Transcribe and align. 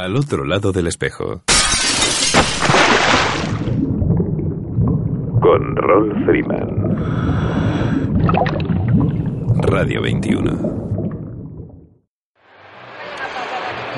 Al 0.00 0.16
otro 0.16 0.44
lado 0.46 0.72
del 0.72 0.86
espejo. 0.86 1.42
Con 5.42 5.76
Ron 5.76 6.24
Freeman. 6.24 6.96
Radio 9.60 10.00
21. 10.00 10.52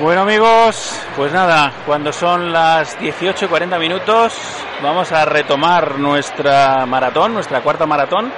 Bueno 0.01 0.21
amigos, 0.23 1.01
pues 1.15 1.31
nada, 1.31 1.71
cuando 1.85 2.11
son 2.11 2.51
las 2.51 2.99
18.40 2.99 3.79
minutos 3.79 4.33
vamos 4.83 5.09
a 5.13 5.23
retomar 5.23 5.97
nuestra 5.99 6.85
maratón, 6.85 7.33
nuestra 7.33 7.61
cuarta 7.61 7.85
maratón. 7.85 8.29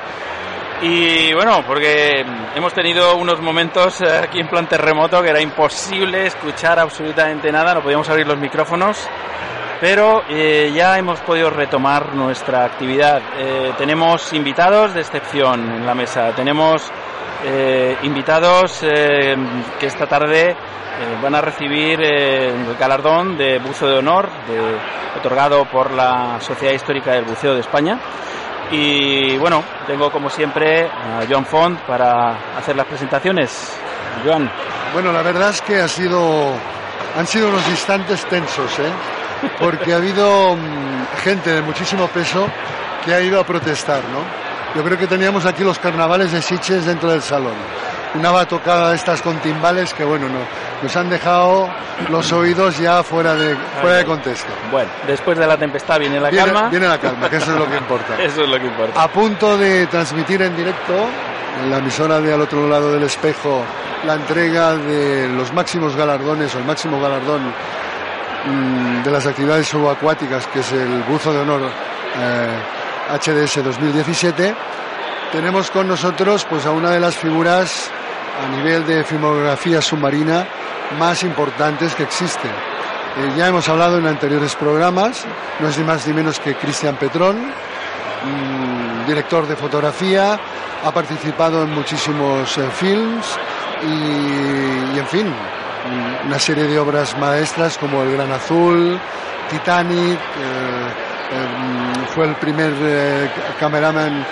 Y 0.82 1.34
bueno, 1.34 1.64
porque 1.66 2.26
hemos 2.54 2.74
tenido 2.74 3.16
unos 3.16 3.40
momentos 3.40 4.02
eh, 4.02 4.20
aquí 4.24 4.40
en 4.40 4.48
plan 4.48 4.68
terremoto 4.68 5.22
que 5.22 5.30
era 5.30 5.42
imposible 5.42 6.26
escuchar 6.26 6.80
absolutamente 6.80 7.50
nada, 7.50 7.74
no 7.76 7.82
podíamos 7.82 8.10
abrir 8.10 8.28
los 8.28 8.38
micrófonos, 8.38 9.08
pero 9.80 10.24
eh, 10.30 10.74
ya 10.76 10.98
hemos 10.98 11.22
podido 11.22 11.50
retomar 11.50 12.14
nuestra 12.14 12.66
actividad. 12.66 13.22
Eh, 13.38 13.74
tenemos 13.78 14.34
invitados 14.34 14.94
de 14.94 15.02
excepción 15.02 15.72
en 15.72 15.86
la 15.86 15.96
mesa, 15.96 16.32
tenemos 16.36 16.92
invitados 18.02 18.80
que 18.80 19.86
esta 19.86 20.08
tarde 20.08 20.56
van 21.22 21.36
a 21.36 21.42
recibir 21.42 22.02
el 22.02 22.76
galardón 22.76 23.38
de 23.38 23.60
buzo 23.60 23.88
de 23.88 23.98
honor 24.00 24.30
otorgado 25.16 25.66
por 25.66 25.92
la 25.92 26.40
Sociedad 26.40 26.74
Histórica 26.74 27.12
del 27.12 27.26
Buceo 27.26 27.54
de 27.54 27.60
España. 27.60 28.00
Y 28.72 29.38
bueno, 29.38 29.64
tengo 29.86 30.12
como 30.12 30.30
siempre 30.30 30.86
a 30.86 31.24
Joan 31.30 31.46
Font 31.46 31.80
para 31.82 32.58
hacer 32.58 32.76
las 32.76 32.86
presentaciones. 32.88 33.78
Joan. 34.26 34.50
Bueno, 34.94 35.12
la 35.12 35.22
verdad 35.22 35.50
es 35.50 35.62
que 35.62 35.82
ha 35.82 35.88
sido, 35.88 36.54
han 37.18 37.28
sido 37.28 37.50
unos 37.50 37.68
instantes 37.70 38.26
tensos, 38.26 38.80
¿eh? 38.80 38.92
porque 39.60 39.94
ha 39.94 39.98
habido 39.98 40.56
mm, 40.56 41.18
gente 41.24 41.52
de 41.52 41.62
muchísimo 41.62 42.08
peso 42.08 42.48
que 43.04 43.14
ha 43.14 43.22
ido 43.22 43.40
a 43.40 43.46
protestar, 43.46 44.02
¿no? 44.06 44.46
Yo 44.76 44.84
creo 44.84 44.98
que 44.98 45.08
teníamos 45.08 45.46
aquí 45.46 45.64
los 45.64 45.80
carnavales 45.80 46.32
de 46.32 46.42
Siches 46.42 46.86
dentro 46.86 47.12
del 47.12 47.22
salón 47.22 47.54
una 48.18 48.32
batucada 48.32 48.90
de 48.90 48.96
estas 48.96 49.22
con 49.22 49.38
timbales 49.40 49.94
que 49.94 50.04
bueno, 50.04 50.28
no, 50.28 50.40
nos 50.82 50.96
han 50.96 51.10
dejado 51.10 51.70
los 52.10 52.32
oídos 52.32 52.78
ya 52.78 53.04
fuera 53.04 53.36
de, 53.36 53.56
fuera 53.82 53.98
de 53.98 54.06
contexto. 54.06 54.52
Bueno, 54.72 54.90
después 55.08 55.38
de 55.38 55.48
la 55.48 55.58
tempestad 55.58 56.00
viene 56.00 56.20
la 56.20 56.30
calma. 56.32 56.70
Viene 56.70 56.88
la 56.88 56.98
calma, 56.98 57.30
que 57.30 57.38
eso 57.38 57.52
es 57.52 57.60
lo 57.60 57.70
que 57.70 57.78
importa. 57.78 58.16
eso 58.22 58.44
es 58.44 58.50
lo 58.50 58.60
que 58.60 58.66
importa. 58.66 59.02
A 59.02 59.08
punto 59.08 59.58
de 59.58 59.88
transmitir 59.88 60.42
en 60.42 60.56
directo 60.56 60.94
en 61.64 61.72
la 61.72 61.78
emisora 61.78 62.20
de 62.20 62.34
al 62.34 62.42
otro 62.42 62.68
lado 62.68 62.92
del 62.92 63.04
espejo 63.04 63.64
la 64.06 64.16
entrega 64.16 64.76
de 64.76 65.28
los 65.30 65.54
máximos 65.54 65.96
galardones 65.96 66.54
o 66.56 66.60
el 66.60 66.66
máximo 66.66 67.02
galardón 67.02 67.42
mm, 68.46 69.04
de 69.04 69.12
las 69.12 69.26
actividades 69.26 69.68
subacuáticas 69.68 70.46
que 70.48 70.60
es 70.60 70.72
el 70.74 71.04
buzo 71.04 71.34
de 71.34 71.40
honor 71.40 71.62
HDS 73.10 73.58
eh, 73.58 73.64
2017 73.64 74.56
tenemos 75.32 75.72
con 75.72 75.88
nosotros 75.88 76.46
pues 76.50 76.66
a 76.66 76.72
una 76.72 76.92
de 76.92 77.00
las 77.00 77.16
figuras 77.16 77.92
a 78.44 78.56
nivel 78.56 78.86
de 78.86 79.04
filmografía 79.04 79.82
submarina 79.82 80.46
más 81.00 81.24
importantes 81.24 81.96
que 81.96 82.04
existen. 82.04 82.52
Eh, 82.52 83.32
ya 83.38 83.48
hemos 83.48 83.68
hablado 83.70 83.98
en 83.98 84.08
anteriores 84.08 84.56
programas, 84.56 85.26
no 85.60 85.70
es 85.70 85.78
ni 85.78 85.84
más 85.84 86.06
ni 86.06 86.14
menos 86.14 86.40
que 86.40 86.56
Cristian 86.56 86.98
Petrón, 86.98 87.38
mm, 87.38 89.08
director 89.08 89.48
de 89.48 89.56
fotografía, 89.56 90.38
ha 90.84 90.92
participado 90.92 91.64
en 91.64 91.74
muchísimos 91.74 92.58
eh, 92.58 92.70
films 92.72 93.26
y, 93.84 95.00
en 95.00 95.08
fin, 95.08 95.28
mm, 95.28 96.28
una 96.28 96.40
serie 96.40 96.66
de 96.66 96.78
obras 96.78 97.18
maestras 97.18 97.78
como 97.78 98.04
El 98.04 98.12
Gran 98.12 98.32
Azul, 98.32 99.00
Titanic, 99.50 100.20
eh, 100.20 100.90
mm, 101.32 102.14
fue 102.14 102.26
el 102.26 102.36
primer 102.36 102.74
cameraman 103.60 104.26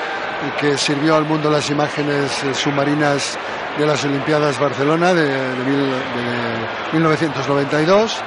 que 0.60 0.78
sirvió 0.78 1.16
al 1.16 1.26
mundo 1.26 1.50
las 1.50 1.70
imágenes 1.70 2.32
submarinas 2.54 3.38
de 3.78 3.86
las 3.86 4.04
Olimpiadas 4.04 4.60
Barcelona 4.60 5.14
de, 5.14 5.30
1992 6.94 8.22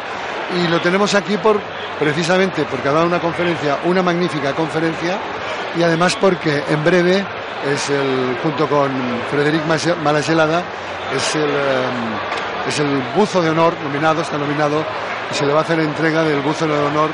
y 0.59 0.69
lo 0.69 0.81
tenemos 0.81 1.15
aquí 1.15 1.37
por 1.37 1.61
precisamente 1.99 2.65
porque 2.65 2.89
ha 2.89 2.93
dado 2.93 3.07
una 3.07 3.21
conferencia, 3.21 3.79
una 3.85 4.03
magnífica 4.03 4.53
conferencia 4.55 5.19
y 5.77 5.83
además 5.83 6.17
porque 6.17 6.63
en 6.69 6.85
breve 6.85 7.25
es 7.73 7.91
el 7.91 8.39
junto 8.43 8.69
con 8.69 8.91
Frederic 9.31 9.63
Malagelada 10.03 10.63
es 11.15 11.35
el 11.37 11.43
em, 11.43 12.37
es 12.69 12.79
el 12.81 13.03
buzo 13.15 13.41
de 13.41 13.51
honor 13.51 13.75
nominado, 13.83 14.23
está 14.23 14.37
nominado 14.37 14.85
y 15.31 15.35
se 15.35 15.47
le 15.47 15.53
va 15.53 15.61
a 15.61 15.63
hacer 15.63 15.79
entrega 15.79 16.25
del 16.25 16.41
buzo 16.41 16.67
de 16.67 16.73
honor 16.73 17.11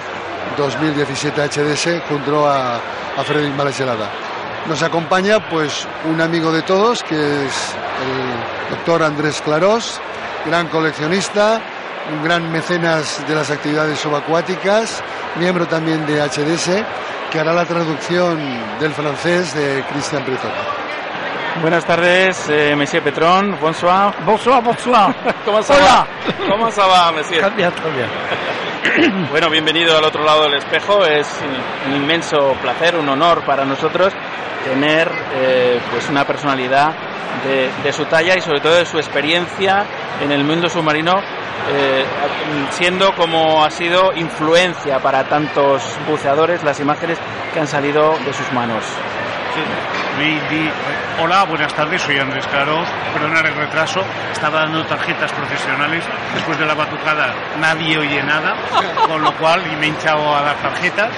2017 0.57 1.43
HDS 1.43 2.09
junto 2.09 2.49
a, 2.49 2.77
a 2.77 3.25
Frederic 3.25 3.55
Malagelada. 3.55 4.32
Nos 4.69 4.81
acompaña 4.83 5.41
pues 5.49 5.87
un 6.05 6.21
amigo 6.21 6.53
de 6.53 6.63
todos 6.63 7.03
que 7.03 7.17
es 7.17 7.75
el 8.07 8.71
doctor 8.71 9.03
Andrés 9.03 9.43
Clarós, 9.43 10.01
gran 10.47 10.69
coleccionista, 10.69 11.61
un 12.13 12.23
gran 12.23 12.51
mecenas 12.51 13.27
de 13.27 13.35
las 13.35 13.51
actividades 13.51 13.99
subacuáticas, 13.99 15.03
miembro 15.37 15.67
también 15.67 16.07
de 16.07 16.21
HDS, 16.23 16.85
que 17.33 17.41
hará 17.41 17.53
la 17.53 17.65
traducción 17.65 18.39
del 18.79 18.93
francés 18.93 19.53
de 19.53 19.83
Christian 19.93 20.25
Breton. 20.25 20.53
Buenas 21.61 21.85
tardes, 21.85 22.49
eh, 22.49 22.75
Monsieur 22.77 23.03
Petron. 23.03 23.59
Bonsoir. 23.61 24.15
Bonsoir, 24.25 24.63
bonsoir. 24.63 25.15
¿Cómo 25.45 25.63
se 25.63 25.75
va? 25.75 26.07
¿Cómo 26.49 26.71
se 26.71 26.81
va, 26.81 27.13
Monsieur? 27.13 27.53
Bien, 27.55 27.73
bien. 27.95 29.29
Bueno, 29.31 29.49
bienvenido 29.49 29.97
al 29.97 30.05
otro 30.05 30.25
lado 30.25 30.45
del 30.45 30.55
espejo. 30.55 31.05
Es 31.05 31.29
un 31.87 31.95
inmenso 31.95 32.55
placer, 32.61 32.97
un 32.97 33.09
honor 33.09 33.43
para 33.45 33.65
nosotros 33.65 34.13
tener 34.65 35.11
eh, 35.35 35.81
pues 35.91 36.09
una 36.09 36.25
personalidad 36.25 36.95
de, 37.83 37.93
su 37.93 38.05
talla 38.05 38.37
y 38.37 38.41
sobre 38.41 38.61
todo 38.61 38.75
de 38.75 38.87
su 38.87 38.99
experiencia 38.99 39.85
en 40.23 40.31
el 40.31 40.45
mundo 40.45 40.69
submarino, 40.69 41.21
eh, 41.71 42.05
siendo 42.71 43.15
como 43.15 43.65
ha 43.65 43.71
sido 43.71 44.13
influencia 44.15 45.01
para 45.01 45.25
tantos 45.25 45.83
buceadores 46.09 46.63
las 46.63 46.79
imágenes 46.81 47.19
que 47.53 47.61
han 47.61 47.67
salido 47.67 48.17
de 48.25 48.33
sus 48.33 48.51
manos. 48.53 48.85
Hola, 51.21 51.45
buenas 51.45 51.75
tardes, 51.75 52.01
soy 52.01 52.19
Andrés 52.19 52.47
Claro. 52.47 52.85
Perdonar 53.13 53.45
el 53.45 53.55
retraso, 53.55 54.03
estaba 54.33 54.61
dando 54.61 54.85
tarjetas 54.87 55.31
profesionales. 55.33 56.05
Después 56.35 56.59
de 56.59 56.65
la 56.65 56.75
batucada 56.75 57.35
nadie 57.61 57.99
oye 57.99 58.23
nada, 58.23 58.55
con 59.07 59.23
lo 59.23 59.33
cual 59.37 59.63
y 59.71 59.77
me 59.77 59.87
he 59.87 59.89
hinchado 59.91 60.35
a 60.35 60.43
dar 60.43 60.57
tarjetas 60.57 61.11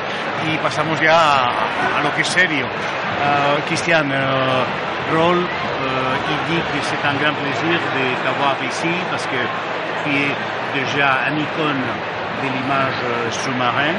y 0.46 0.58
pasamos 0.58 1.00
ya 1.00 1.44
a, 1.44 2.02
lo 2.02 2.14
que 2.14 2.22
es 2.22 2.28
serio. 2.28 2.66
Uh, 2.66 3.62
Christian, 3.68 4.10
uh, 4.10 5.14
rôle, 5.14 5.38
uh, 5.38 5.46
il 6.28 6.54
dit 6.54 6.62
que 6.72 6.82
c'est 6.82 7.06
un 7.06 7.14
grand 7.14 7.34
plaisir 7.38 7.78
de 7.78 8.04
t'avoir 8.24 8.56
ici 8.68 8.94
parce 9.10 9.26
que 9.26 9.40
tu 10.04 10.10
es 10.10 10.34
déjà 10.74 11.20
un 11.28 11.38
icône 11.38 11.82
de 12.42 12.48
l'image 12.48 13.00
sous-marin. 13.30 13.94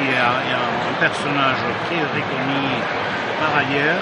Il 0.00 0.10
y 0.10 0.14
a, 0.14 0.30
un 0.30 0.94
personnage 1.00 1.62
très 1.86 2.00
reconnu 2.14 2.80
par 3.42 3.58
ailleurs. 3.62 4.00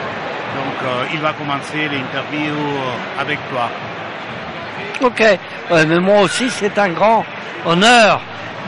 Donc, 0.59 0.77
euh, 0.83 1.15
il 1.15 1.21
va 1.21 1.33
commencer 1.33 1.89
l'interview 1.89 2.55
avec 3.19 3.39
toi. 3.51 3.71
Ok, 5.03 5.23
mais 5.71 5.99
moi 5.99 6.21
aussi, 6.23 6.51
c'est 6.51 6.77
un 6.79 6.91
grand 6.91 7.25
honneur 7.65 8.21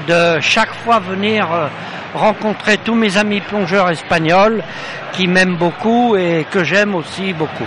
de 0.07 0.41
chaque 0.41 0.75
fois 0.85 0.99
venir 0.99 1.47
euh, 1.53 1.69
rencontrer 2.15 2.79
tous 2.79 2.95
mes 2.95 3.17
amis 3.17 3.41
plongeurs 3.41 3.91
espagnols 3.91 4.63
qui 5.13 5.27
m'aiment 5.27 5.57
beaucoup 5.57 6.17
et 6.17 6.47
que 6.51 6.65
j'aime 6.65 6.95
aussi 6.95 7.33
beaucoup. 7.33 7.67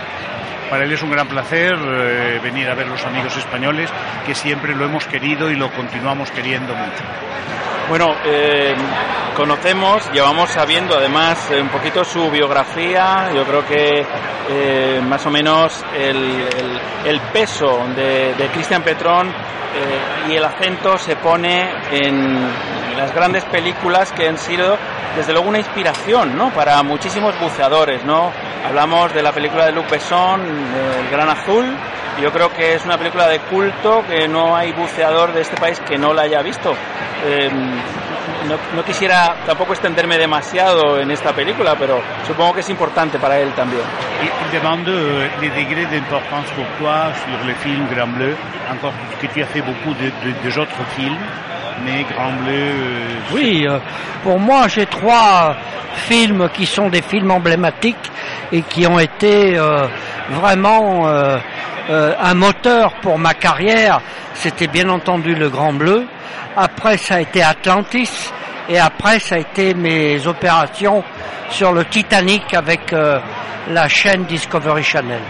Para 0.69 0.83
él 0.83 0.91
es 0.91 1.03
un 1.03 1.09
gran 1.09 1.27
placer 1.27 1.73
eh, 1.73 2.67
a 2.67 2.75
ver 2.75 2.87
los 2.87 3.05
amigos 3.05 3.37
españoles 3.37 3.89
que 4.25 4.33
siempre 4.33 4.73
lo 4.73 4.85
hemos 4.85 5.05
querido 5.05 5.51
y 5.51 5.55
lo 5.55 5.69
continuamos 5.69 6.31
queriendo 6.31 6.73
mucho. 6.73 7.03
Bueno, 7.89 8.15
eh, 8.25 8.73
conocemos, 9.35 10.09
llevamos 10.11 10.49
sabiendo 10.49 10.97
además 10.97 11.49
eh, 11.51 11.61
un 11.61 11.69
poquito 11.69 12.03
su 12.03 12.31
biografía, 12.31 13.29
yo 13.33 13.43
creo 13.45 13.65
que 13.65 14.05
eh, 14.49 15.01
más 15.07 15.23
o 15.25 15.29
menos 15.29 15.83
el, 15.95 16.47
el- 17.05 17.19
peso 17.31 17.85
de, 17.95 18.33
de 18.35 18.47
Cristian 18.47 18.81
Petrón 18.81 19.31
y 20.29 20.33
el 20.35 20.43
acento 20.45 20.97
se 20.97 21.17
pone 21.17 21.69
en 21.91 22.39
las 22.97 23.13
grandes 23.13 23.43
películas 23.45 24.11
que 24.13 24.27
han 24.29 24.37
sido 24.37 24.77
desde 25.17 25.33
luego 25.33 25.49
una 25.49 25.57
inspiración 25.59 26.37
¿no? 26.37 26.49
para 26.51 26.81
muchísimos 26.81 27.37
buceadores. 27.39 28.03
¿no? 28.05 28.31
Hablamos 28.65 29.13
de 29.13 29.21
la 29.21 29.33
película 29.33 29.65
de 29.65 29.73
Luc 29.73 29.89
Besson, 29.89 30.41
El 30.41 31.09
Gran 31.11 31.27
Azul, 31.29 31.65
yo 32.21 32.31
creo 32.31 32.49
que 32.51 32.75
es 32.75 32.85
una 32.85 32.97
película 32.97 33.27
de 33.27 33.39
culto 33.39 34.03
que 34.07 34.27
no 34.27 34.55
hay 34.55 34.71
buceador 34.71 35.33
de 35.33 35.41
este 35.41 35.57
país 35.57 35.79
que 35.81 35.97
no 35.97 36.13
la 36.13 36.23
haya 36.23 36.41
visto. 36.41 36.73
Eh, 37.25 37.49
no, 38.47 38.57
no 38.75 38.83
quisiera 38.83 39.35
tampoco 39.45 39.73
extenderme 39.73 40.17
demasiado 40.17 40.99
en 40.99 41.09
esta 41.11 41.33
película, 41.33 41.75
pero 41.77 41.99
supongo 42.27 42.53
que 42.53 42.59
es 42.61 42.69
importante 42.69 43.17
para 43.19 43.39
él 43.39 43.51
también. 43.53 43.81
Il, 44.21 44.29
il 44.45 44.51
demande 44.61 44.89
euh, 44.91 45.27
les 45.41 45.49
degrés 45.53 45.85
d'importance 45.89 46.49
pour 46.55 46.65
toi 46.79 47.11
sur 47.23 47.55
film 47.55 47.87
Grand 47.89 48.13
Bleu, 48.15 48.35
encore 48.71 48.93
que 49.19 49.27
tu 49.27 49.41
as 49.41 49.47
fait 49.47 49.61
beaucoup 49.61 49.93
de, 49.95 50.05
de- 50.23 50.35
autres 50.59 50.85
films, 50.95 51.17
Bleu... 51.83 52.53
euh, 52.53 53.07
Oui, 53.33 53.65
euh, 53.67 53.79
pour 54.23 54.39
moi, 54.39 54.67
j'ai 54.67 54.85
trois 54.85 55.55
films 56.07 56.49
qui 56.53 56.65
sont 56.65 56.89
des 56.89 57.01
films 57.01 57.31
emblématiques 57.31 58.11
et 58.51 58.61
qui 58.61 58.85
ont 58.87 58.99
été 58.99 59.57
euh, 59.57 59.87
vraiment 60.29 61.07
un 61.07 62.33
moteur 62.33 62.93
pour 63.01 63.17
ma 63.19 63.33
carrière. 63.33 64.01
C'était 64.33 64.67
bien 64.67 64.89
entendu 64.89 65.35
Le 65.35 65.49
Grand 65.49 65.73
Bleu. 65.73 66.05
Après, 66.57 66.97
ça 66.97 67.15
a 67.15 67.19
été 67.21 67.43
Atlantis. 67.43 68.31
Et 68.67 68.79
après, 68.79 69.19
ça 69.19 69.35
a 69.35 69.37
été 69.37 69.73
mes 69.73 70.25
opérations 70.25 71.03
sur 71.49 71.71
le 71.71 71.85
Titanic 71.85 72.53
avec 72.53 72.91
euh, 72.93 73.19
la 73.69 73.87
chaîne 73.87 74.23
Discovery 74.25 74.83
Channel. 74.83 75.21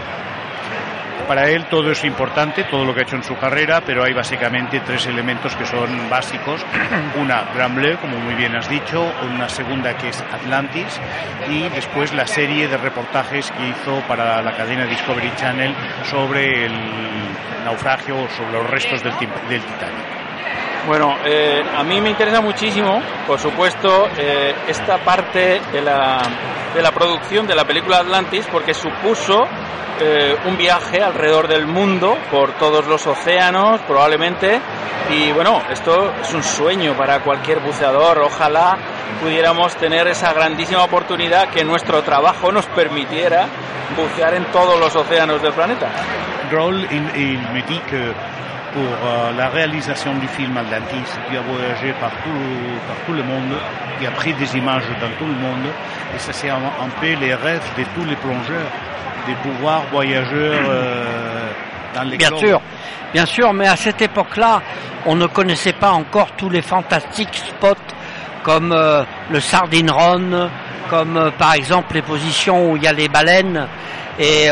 Para 1.28 1.48
él 1.48 1.66
todo 1.66 1.90
es 1.90 2.04
importante, 2.04 2.64
todo 2.64 2.84
lo 2.84 2.94
que 2.94 3.00
ha 3.00 3.02
hecho 3.02 3.16
en 3.16 3.24
su 3.24 3.36
carrera, 3.36 3.82
pero 3.84 4.04
hay 4.04 4.12
básicamente 4.12 4.80
tres 4.80 5.06
elementos 5.06 5.56
que 5.56 5.66
son 5.66 6.08
básicos. 6.08 6.64
Una, 7.20 7.44
Grand 7.54 7.74
Bleu, 7.74 7.98
como 7.98 8.18
muy 8.18 8.34
bien 8.34 8.54
has 8.54 8.68
dicho, 8.68 9.12
una 9.22 9.48
segunda 9.48 9.96
que 9.96 10.08
es 10.08 10.20
Atlantis 10.20 11.00
y 11.48 11.68
después 11.70 12.14
la 12.14 12.26
serie 12.26 12.68
de 12.68 12.76
reportajes 12.76 13.50
que 13.50 13.68
hizo 13.68 14.00
para 14.06 14.40
la 14.42 14.56
cadena 14.56 14.86
Discovery 14.86 15.32
Channel 15.36 15.74
sobre 16.04 16.66
el 16.66 16.72
naufragio 17.64 18.16
o 18.16 18.28
sobre 18.28 18.52
los 18.52 18.70
restos 18.70 19.02
del, 19.02 19.12
del 19.18 19.62
Titanic. 19.62 20.15
Bueno, 20.86 21.16
eh, 21.24 21.64
a 21.76 21.82
mí 21.82 22.00
me 22.00 22.10
interesa 22.10 22.40
muchísimo, 22.40 23.02
por 23.26 23.40
supuesto, 23.40 24.08
eh, 24.16 24.54
esta 24.68 24.98
parte 24.98 25.60
de 25.72 25.82
la, 25.82 26.22
de 26.72 26.80
la 26.80 26.92
producción 26.92 27.44
de 27.44 27.56
la 27.56 27.64
película 27.64 27.98
Atlantis, 27.98 28.46
porque 28.52 28.72
supuso 28.72 29.48
eh, 29.98 30.36
un 30.44 30.56
viaje 30.56 31.02
alrededor 31.02 31.48
del 31.48 31.66
mundo, 31.66 32.16
por 32.30 32.52
todos 32.52 32.86
los 32.86 33.04
océanos, 33.04 33.80
probablemente. 33.80 34.60
Y 35.10 35.32
bueno, 35.32 35.60
esto 35.70 36.12
es 36.22 36.32
un 36.34 36.44
sueño 36.44 36.94
para 36.96 37.20
cualquier 37.20 37.58
buceador. 37.58 38.18
Ojalá 38.18 38.78
pudiéramos 39.20 39.74
tener 39.76 40.06
esa 40.06 40.32
grandísima 40.32 40.84
oportunidad 40.84 41.48
que 41.48 41.64
nuestro 41.64 42.02
trabajo 42.02 42.52
nos 42.52 42.66
permitiera 42.66 43.46
bucear 43.96 44.34
en 44.34 44.44
todos 44.52 44.78
los 44.78 44.94
océanos 44.94 45.42
del 45.42 45.52
planeta. 45.52 45.88
Roll, 46.50 46.86
il, 46.92 47.40
pour 48.76 48.84
euh, 49.08 49.32
la 49.38 49.48
réalisation 49.48 50.12
du 50.16 50.28
film 50.28 50.54
Atlantis, 50.58 51.08
il 51.30 51.36
a 51.38 51.40
voyagé 51.40 51.94
partout, 51.98 52.28
par 52.86 52.96
tout 53.06 53.14
le 53.14 53.22
monde, 53.22 53.54
il 54.02 54.06
a 54.06 54.10
pris 54.10 54.34
des 54.34 54.54
images 54.54 54.84
dans 55.00 55.08
tout 55.18 55.24
le 55.24 55.32
monde, 55.40 55.64
et 56.14 56.18
ça 56.18 56.30
c'est 56.34 56.50
un, 56.50 56.56
un 56.56 56.90
peu 57.00 57.14
les 57.18 57.34
rêves 57.34 57.66
de 57.78 57.84
tous 57.94 58.04
les 58.04 58.16
plongeurs, 58.16 58.70
de 59.26 59.34
pouvoir 59.42 59.80
voyager 59.90 60.50
euh, 60.52 61.48
dans 61.94 62.02
les 62.02 62.18
Bien 62.18 62.28
globes. 62.28 62.40
sûr, 62.44 62.60
bien 63.14 63.24
sûr, 63.24 63.54
mais 63.54 63.66
à 63.66 63.76
cette 63.76 64.02
époque-là, 64.02 64.60
on 65.06 65.14
ne 65.14 65.26
connaissait 65.26 65.72
pas 65.72 65.92
encore 65.92 66.32
tous 66.36 66.50
les 66.50 66.60
fantastiques 66.60 67.34
spots 67.34 67.74
comme 68.42 68.72
euh, 68.72 69.04
le 69.30 69.40
Sardine 69.40 69.90
Run, 69.90 70.50
comme 70.90 71.32
par 71.38 71.54
exemple 71.54 71.94
les 71.94 72.02
positions 72.02 72.72
où 72.72 72.76
il 72.76 72.82
y 72.82 72.86
a 72.86 72.92
les 72.92 73.08
baleines. 73.08 73.66
Et 74.18 74.48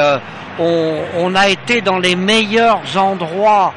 on, 0.59 0.99
on 1.17 1.35
a 1.37 1.49
été 1.49 1.81
dans 1.81 1.99
les 1.99 2.17
meilleurs 2.17 2.82
endroits 2.97 3.73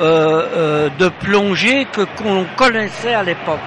euh, 0.00 0.46
euh, 0.56 0.88
de 0.98 1.08
plongée 1.08 1.86
que 1.86 2.02
qu'on 2.02 2.44
connaissait 2.56 3.14
à 3.14 3.22
l'époque. 3.22 3.60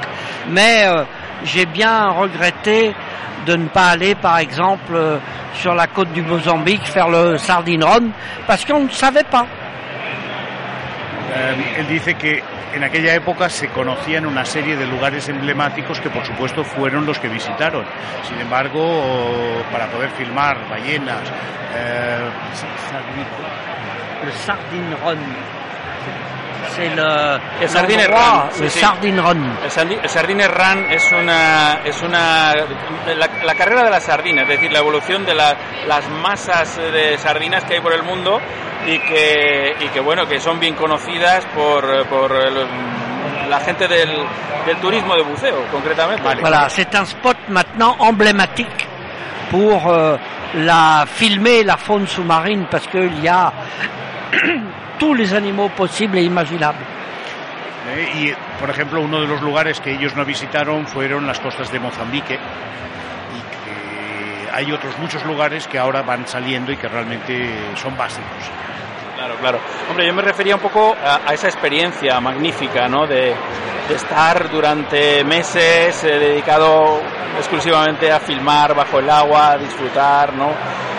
Mais 0.50 0.85
euh, 0.85 1.03
j'ai 1.44 1.65
bien 1.65 2.09
regretté 2.09 2.94
de 3.45 3.56
ne 3.56 3.68
pas 3.68 3.91
aller, 3.91 4.13
par 4.15 4.39
exemple, 4.39 5.19
sur 5.53 5.74
la 5.74 5.88
côte 5.88 6.12
du 6.12 6.21
Mozambique 6.21 6.85
faire 6.85 7.07
le 7.07 7.38
Sardine 7.38 7.83
Run 7.83 8.09
parce 8.45 8.65
qu'on 8.65 8.81
ne 8.81 8.89
savait 8.89 9.24
pas. 9.24 9.45
Eh, 11.33 11.79
él 11.79 11.88
dice 11.88 12.13
que 12.15 12.41
en 12.77 12.83
aquella 12.83 13.15
época 13.15 13.47
se 13.47 13.69
conocían 13.69 14.25
una 14.25 14.44
serie 14.44 14.75
de 14.75 14.85
lugares 14.85 15.29
emblemáticos 15.29 16.00
que 16.01 16.09
por 16.09 16.25
supuesto 16.25 16.63
fueron 16.63 17.06
los 17.06 17.19
que 17.19 17.29
visitaron. 17.29 17.85
Sin 18.27 18.39
embargo, 18.39 19.01
para 19.71 19.88
poder 19.88 20.09
filmar 20.12 20.57
ballenas, 20.69 21.24
eh, 21.75 22.29
Le 24.25 24.31
Sardine 24.31 24.95
Run. 25.06 25.66
C'est 26.75 26.89
le, 26.95 27.39
El 27.62 27.69
Sardine 27.69 28.06
Run, 28.07 28.51
sí, 28.51 28.63
le 28.63 28.69
sí. 28.69 28.80
Sardine 28.80 29.19
Run. 29.21 29.57
El, 29.63 29.71
sardi- 29.71 30.00
el 30.04 30.09
Sardine 30.09 30.48
Run 30.48 30.86
es 30.92 31.12
una, 31.12 31.80
es 31.83 32.01
una 32.04 32.54
la, 33.15 33.30
la 33.44 33.56
carrera 33.56 33.83
de 33.83 33.89
la 33.89 34.00
sardina, 34.00 34.44
es 34.44 34.48
decir, 34.50 34.71
la 34.71 34.80
evolución 34.80 35.25
de 35.25 35.33
la- 35.33 35.56
las 35.88 36.07
masas 36.09 36.77
de 36.77 37.18
sardinas 37.18 37.63
que 37.63 37.75
hay 37.75 37.81
por 37.81 37.94
el 37.94 38.04
mundo 38.04 38.39
y 38.86 39.00
que, 39.00 39.75
y 39.80 39.88
que 39.88 40.00
bueno, 40.01 40.27
que 40.27 40.39
son 40.39 40.59
bien 40.59 40.75
conocidas 40.75 41.45
por, 41.56 42.06
por 42.07 42.31
el- 42.36 43.50
la 43.50 43.60
gente 43.62 43.88
del, 43.88 44.10
del 44.65 44.77
turismo 44.77 45.15
de 45.15 45.24
buceo, 45.24 45.63
concretamente. 45.71 46.21
Voilà, 46.42 46.68
c'est 46.69 46.94
un 46.95 47.06
spot 47.06 47.38
maintenant 47.48 47.95
emblématique 48.00 48.88
pour 49.50 49.88
euh, 49.88 50.18
la 50.53 51.06
filmer 51.07 51.63
la 51.63 51.77
faune 51.77 52.06
sous-marine 52.07 52.68
parce 52.69 52.86
qu'il 52.88 53.24
y 53.24 53.27
a 53.27 53.51
tous 54.97 55.13
les 55.13 55.33
animaux 55.33 55.69
possibles 55.75 56.19
et 56.19 56.23
imaginables. 56.23 56.85
Eh, 57.89 58.09
y, 58.15 58.59
por 58.59 58.69
ejemplo, 58.69 59.01
uno 59.01 59.21
de 59.21 59.27
los 59.27 59.41
lugares 59.41 59.79
que 59.79 59.91
ellos 59.91 60.15
no 60.15 60.25
visitaron 60.25 60.85
fueron 60.88 61.25
las 61.25 61.39
costas 61.39 61.71
de 61.71 61.79
Mozambique. 61.79 62.35
Y 62.35 63.41
que 63.65 64.51
hay 64.51 64.71
otros 64.71 64.97
muchos 64.99 65.23
lugares 65.25 65.67
que 65.67 65.79
ahora 65.79 66.01
van 66.01 66.27
saliendo 66.27 66.71
y 66.71 66.77
que 66.77 66.88
realmente 66.88 67.49
son 67.75 67.95
básicos. 67.95 68.51
Claro, 69.15 69.35
claro. 69.35 69.59
Hombre, 69.89 70.05
yo 70.05 70.13
me 70.13 70.21
refería 70.21 70.55
un 70.55 70.61
poco 70.61 70.95
a, 71.03 71.21
a 71.25 71.33
esa 71.33 71.47
experiencia 71.47 72.19
magnífica, 72.19 72.88
¿no? 72.88 73.07
De, 73.07 73.33
de 73.88 73.95
estar 73.95 74.50
durante 74.50 75.24
meses 75.24 76.03
eh, 76.03 76.19
dedicado 76.19 77.01
exclusivamente 77.38 78.12
a 78.12 78.19
filmar 78.19 78.75
bajo 78.75 79.00
el 79.00 79.10
agua, 79.10 79.51
a 79.51 79.57
disfrutar, 79.57 80.33
¿no? 80.33 80.50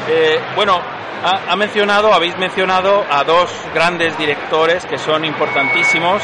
Eh, 0.09 0.41
bueno, 0.57 0.81
ha, 1.25 1.53
ha 1.53 1.57
mencionado, 1.57 2.13
habéis 2.13 2.37
mencionado 2.39 3.05
a 3.11 3.25
dos 3.25 3.51
grandes 3.75 4.17
directores 4.19 4.85
que 4.87 4.99
son 4.99 5.25
importantísimos 5.25 6.23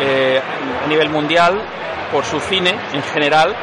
eh, 0.00 0.40
a 0.84 0.88
nivel 0.88 1.08
mundial 1.10 1.60
por 2.10 2.24
su 2.24 2.40
cine 2.40 2.74
en 2.92 3.02
general 3.02 3.54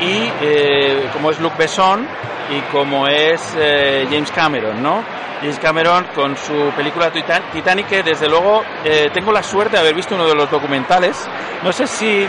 y 0.00 0.30
eh, 0.40 1.08
como 1.12 1.30
es 1.30 1.38
Luc 1.40 1.56
Besson 1.56 2.06
y 2.50 2.60
como 2.72 3.06
es 3.06 3.54
eh, 3.58 4.06
James 4.10 4.30
Cameron, 4.32 4.82
¿no? 4.82 5.04
James 5.40 5.58
Cameron 5.58 6.06
con 6.14 6.36
su 6.36 6.70
película 6.76 7.10
Titan- 7.12 7.42
Titanic, 7.52 7.88
que 7.88 8.02
desde 8.02 8.28
luego 8.28 8.62
eh, 8.84 9.10
tengo 9.12 9.32
la 9.32 9.42
suerte 9.42 9.76
de 9.76 9.80
haber 9.80 9.94
visto 9.94 10.14
uno 10.14 10.26
de 10.26 10.34
los 10.34 10.48
documentales. 10.50 11.28
No 11.64 11.72
sé 11.72 11.86
si, 11.86 12.26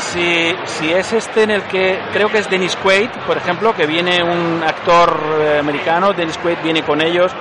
si, 0.00 0.54
si 0.64 0.92
es 0.92 1.12
este 1.12 1.42
en 1.44 1.50
el 1.50 1.62
que 1.64 1.98
creo 2.12 2.28
que 2.28 2.38
es 2.38 2.50
Dennis 2.50 2.76
Quaid, 2.76 3.10
por 3.26 3.36
ejemplo, 3.36 3.74
que 3.74 3.86
viene 3.86 4.22
un 4.22 4.62
actor 4.66 5.38
eh, 5.40 5.58
americano, 5.58 6.12
Dennis 6.12 6.38
Quaid 6.38 6.58
viene 6.62 6.82
con 6.82 7.00
ellos, 7.00 7.32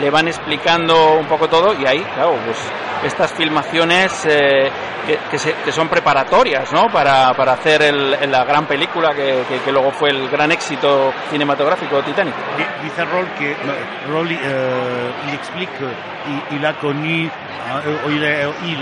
le 0.00 0.10
van 0.10 0.26
explicando 0.28 1.14
un 1.14 1.26
poco 1.26 1.48
todo 1.48 1.72
y 1.74 1.86
ahí, 1.86 2.00
claro, 2.14 2.36
pues 2.44 2.58
estas 3.04 3.32
filmaciones 3.32 4.24
eh, 4.26 4.70
que, 5.06 5.18
que 5.30 5.38
se- 5.38 5.54
que 5.64 5.70
son 5.70 5.88
preparatorias, 5.88 6.72
¿no? 6.72 6.86
Para, 6.88 7.32
para 7.34 7.52
hacer 7.52 7.82
el- 7.82 8.30
la 8.30 8.44
gran 8.44 8.66
película 8.66 9.14
que, 9.14 9.44
que- 9.64 9.70
luego 9.72 9.90
fue 9.92 10.08
el 10.10 10.28
gran 10.30 10.50
éxito 10.52 11.12
cinematográfico 11.30 12.00
Titanic. 12.02 12.34
Di- 12.56 12.84
Dice 12.84 13.04
Roll 13.04 13.26
que 13.38 13.54
Roll, 14.10 14.28
euh, 14.32 15.10
il 15.23 15.23
explique 15.44 15.68
qu'il 15.78 16.58
il 16.58 16.64
a 16.66 16.72
connu, 16.72 17.28
hein, 17.68 17.80
euh, 17.86 18.16
il 18.16 18.24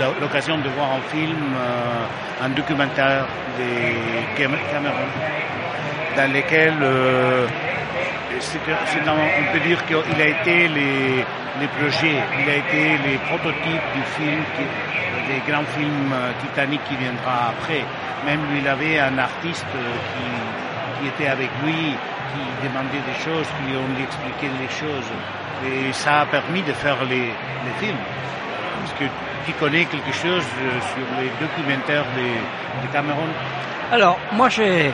a 0.01 0.07
eu 0.09 0.15
l'occasion 0.21 0.57
de 0.57 0.69
voir 0.75 0.89
un 0.99 1.03
film, 1.15 1.41
euh, 1.55 2.45
un 2.45 2.49
documentaire 2.59 3.25
de 3.59 3.69
Cam- 4.37 4.63
Cameron, 4.71 5.09
dans 6.17 6.31
lequel 6.37 6.73
euh, 6.81 7.45
on 9.41 9.53
peut 9.53 9.59
dire 9.69 9.79
qu'il 9.85 10.21
a 10.21 10.27
été 10.37 10.67
les, 10.67 11.23
les 11.61 11.69
projets, 11.79 12.19
il 12.41 12.49
a 12.49 12.55
été 12.63 12.81
les 13.07 13.17
prototypes 13.29 13.87
du 13.97 14.03
film, 14.17 14.41
des 15.29 15.41
grands 15.51 15.67
films 15.77 16.13
Titanic 16.41 16.81
qui 16.87 16.95
viendra 16.95 17.35
après. 17.53 17.83
Même 18.25 18.39
lui, 18.51 18.59
il 18.63 18.67
avait 18.67 18.99
un 18.99 19.17
artiste 19.17 19.65
qui 21.01 21.07
était 21.11 21.29
avec 21.29 21.49
lui, 21.63 21.95
qui 22.33 22.67
demandait 22.67 23.03
des 23.05 23.19
choses, 23.23 23.47
qui 23.47 23.75
on 23.75 23.95
lui 23.95 24.03
expliquait 24.03 24.51
les 24.59 24.69
choses. 24.69 25.09
Et 25.65 25.93
ça 25.93 26.21
a 26.21 26.25
permis 26.25 26.61
de 26.61 26.73
faire 26.73 26.97
les, 27.05 27.27
les 27.27 27.73
films. 27.79 27.97
Est-ce 28.83 28.93
que 29.05 29.09
tu 29.45 29.53
connais 29.53 29.85
quelque 29.85 30.11
chose 30.11 30.43
euh, 30.61 30.79
sur 30.93 31.05
les 31.21 31.29
documentaires 31.39 32.05
de, 32.15 32.87
de 32.87 32.91
Cameron 32.91 33.27
Alors, 33.91 34.17
moi 34.33 34.49
j'ai... 34.49 34.91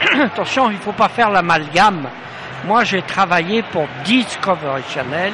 Attention, 0.24 0.70
il 0.70 0.76
ne 0.76 0.82
faut 0.82 0.92
pas 0.92 1.08
faire 1.08 1.30
l'amalgame. 1.30 2.08
Moi 2.64 2.84
j'ai 2.84 3.02
travaillé 3.02 3.62
pour 3.62 3.86
Discovery 4.04 4.82
Channel. 4.92 5.32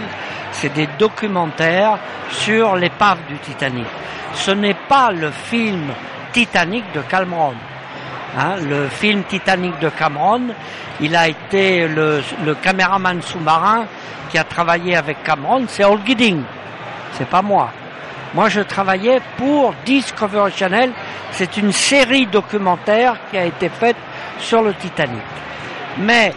C'est 0.53 0.73
des 0.73 0.89
documentaires 0.99 1.99
sur 2.31 2.77
l'épave 2.77 3.19
du 3.29 3.37
Titanic. 3.39 3.87
Ce 4.35 4.51
n'est 4.51 4.77
pas 4.89 5.11
le 5.11 5.31
film 5.31 5.93
Titanic 6.33 6.85
de 6.93 7.01
Cameron. 7.03 7.55
Hein, 8.37 8.57
le 8.69 8.89
film 8.89 9.23
Titanic 9.25 9.79
de 9.79 9.89
Cameron, 9.91 10.43
il 11.01 11.15
a 11.15 11.29
été 11.29 11.87
le, 11.87 12.23
caméraman 12.61 13.23
sous-marin 13.23 13.85
qui 14.31 14.39
a 14.39 14.45
travaillé 14.45 14.97
avec 14.97 15.23
Cameron, 15.23 15.65
c'est 15.69 15.85
Ol 15.85 16.01
Gidding. 16.05 16.43
C'est 17.13 17.29
pas 17.29 17.43
moi. 17.43 17.71
Moi, 18.35 18.49
je 18.49 18.61
travaillais 18.61 19.21
pour 19.37 19.73
Discovery 19.87 20.51
Channel. 20.57 20.91
C'est 21.31 21.57
une 21.57 21.71
série 21.71 22.27
documentaire 22.27 23.17
qui 23.31 23.39
a 23.39 23.45
été 23.45 23.69
faite 23.69 23.97
sur 24.39 24.63
le 24.63 24.75
Titanic. 24.75 25.23
Mais, 25.99 26.35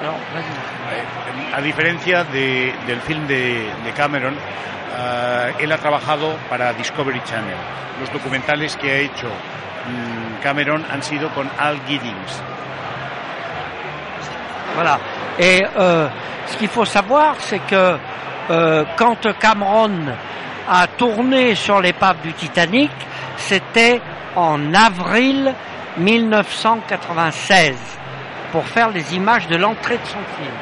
alors, 0.00 0.14
vas-y. 0.34 1.54
A 1.54 1.60
diferencia 1.60 2.24
de- 2.24 2.72
del 2.86 3.00
film 3.00 3.26
de, 3.26 3.70
de 3.84 3.92
Cameron, 3.96 4.34
eh, 4.34 5.52
él 5.60 5.72
ha 5.72 5.78
trabajado 5.78 6.36
para 6.48 6.72
Discovery 6.72 7.20
Channel. 7.24 7.56
Los 8.00 8.12
documentales 8.12 8.76
que 8.76 8.90
ha 8.90 8.96
hecho 8.98 9.26
mm, 9.28 10.42
Cameron 10.42 10.84
han 10.90 11.02
sido 11.02 11.28
con 11.30 11.48
Al 11.58 11.78
Giddings. 11.86 12.42
Voilà. 14.74 14.98
Et 15.38 15.64
euh, 15.76 16.08
ce 16.46 16.56
qu'il 16.56 16.68
faut 16.68 16.84
savoir, 16.84 17.34
c'est 17.38 17.60
que 17.60 17.96
euh, 18.50 18.84
quand 18.96 19.26
Cameron 19.38 19.90
a 20.70 20.86
tourné 20.86 21.54
sur 21.54 21.80
l'épave 21.80 22.20
du 22.22 22.32
Titanic, 22.34 22.90
c'était 23.36 24.00
en 24.36 24.72
avril 24.74 25.52
1996 25.96 27.76
pour 28.52 28.66
faire 28.66 28.90
les 28.90 29.14
images 29.14 29.46
de 29.48 29.56
l'entrée 29.56 29.98
de 29.98 30.04
son 30.04 30.18
film. 30.36 30.54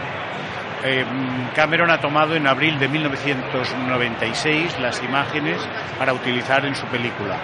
Eh, 0.85 1.05
mm, 1.05 1.55
Cameron 1.55 1.91
ha 1.91 1.99
tomado 1.99 2.37
en 2.37 2.47
abril 2.47 2.79
de 2.79 2.89
1996 2.89 4.79
las 4.81 5.03
imágenes 5.03 5.59
para 5.99 6.13
utilizar 6.13 6.65
en 6.65 6.75
su 6.75 6.87
película. 6.87 7.37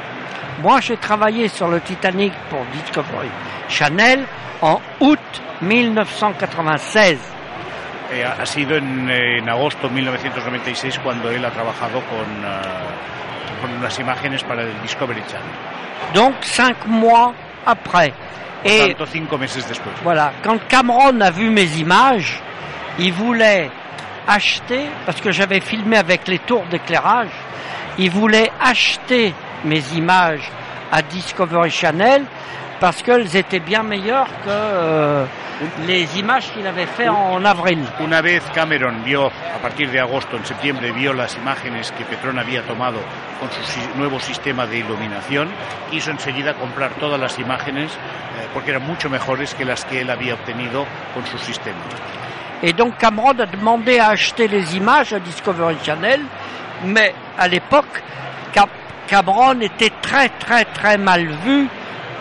Moi, 0.63 0.81
j'ai 0.81 0.97
travaillé 0.97 1.49
sur 1.49 1.69
le 1.69 1.81
Titanic 1.81 2.33
pour 2.51 2.65
Discovery 2.73 3.31
Channel 3.69 4.25
en 4.61 4.81
août 5.01 5.19
1996. 5.61 7.19
Eh, 8.13 8.25
ha 8.25 8.45
sido 8.45 8.77
en, 8.77 9.09
eh, 9.11 9.39
en 9.39 9.49
agosto 9.49 9.89
de 9.89 9.95
1996 9.95 10.99
cuando 10.99 11.31
él 11.31 11.45
ha 11.45 11.51
trabajado 11.51 12.01
con, 12.03 12.45
eh, 12.45 13.61
con 13.61 13.83
las 13.83 13.99
imágenes 13.99 14.45
para 14.45 14.63
el 14.63 14.83
Discovery 14.83 15.23
Channel. 15.27 15.73
Donc 16.15 16.35
cinq 16.43 16.77
mois 16.87 17.33
après. 17.65 18.13
Et 18.65 18.95
voilà, 20.03 20.33
quand 20.43 20.59
Cameron 20.69 21.21
a 21.21 21.31
vu 21.31 21.51
mes 21.51 21.79
images, 21.79 22.41
il 22.99 23.13
voulait 23.13 23.71
acheter, 24.27 24.87
parce 25.05 25.21
que 25.21 25.33
j'avais 25.33 25.61
filmé 25.61 25.97
avec 25.97 26.29
les 26.29 26.39
tours 26.39 26.65
d'éclairage, 26.71 27.31
il 27.99 28.11
voulait 28.11 28.51
acheter 28.61 29.35
mes 29.65 29.83
images 29.95 30.49
à 30.93 31.03
Discovery 31.03 31.71
Channel 31.71 32.25
parce 32.83 33.01
qu'elles 33.01 33.37
étaient 33.37 33.61
bien 33.61 33.85
meilleures 33.85 34.27
que 34.45 34.51
euh, 34.51 35.25
les 35.87 36.19
images 36.19 36.53
qu'il 36.53 36.67
avait 36.67 36.87
fait 36.87 37.09
en 37.09 37.45
avril. 37.45 37.79
Una 38.01 38.21
vez 38.21 38.43
Cameron 38.53 39.05
vio, 39.05 39.27
a 39.27 39.59
partir 39.63 39.89
de 39.89 40.01
agosto, 40.01 40.37
en 40.37 40.45
septiembre, 40.45 40.91
vio 40.91 41.13
las 41.13 41.37
imágenes 41.37 41.93
que 41.93 42.05
Petron 42.05 42.41
había 42.41 42.63
tomado 42.63 42.99
con 43.39 43.49
su 43.53 43.97
nuevo 43.97 44.19
sistema 44.19 44.67
de 44.67 44.79
iluminación, 44.79 45.49
quiso 45.93 46.11
enseguida 46.11 46.55
comprar 46.55 46.91
todas 46.95 47.21
las 47.21 47.39
imágenes 47.39 47.93
eh, 47.93 48.49
porque 48.53 48.71
eran 48.71 48.85
mucho 48.85 49.09
mejores 49.09 49.55
que 49.55 49.65
las 49.65 49.85
que 49.85 50.01
él 50.01 50.11
había 50.11 50.35
obtenido 50.35 50.85
con 51.15 51.25
su 51.25 51.39
sistema. 51.39 51.79
Et 52.65 52.73
donc 52.73 52.97
Cameron 52.97 53.39
a 53.41 53.47
demandé 53.47 54.01
à 54.01 54.09
acheter 54.09 54.49
les 54.49 54.77
images 54.77 55.13
à 55.13 55.21
Discovery 55.21 55.77
Channel, 55.85 56.21
mais 56.85 57.15
à 57.39 57.47
l'époque, 57.47 58.03
Cameron 59.07 59.61
était 59.61 59.93
très 60.01 60.31
très 60.31 60.65
très 60.65 60.99
mal 60.99 61.29
vu 61.45 61.69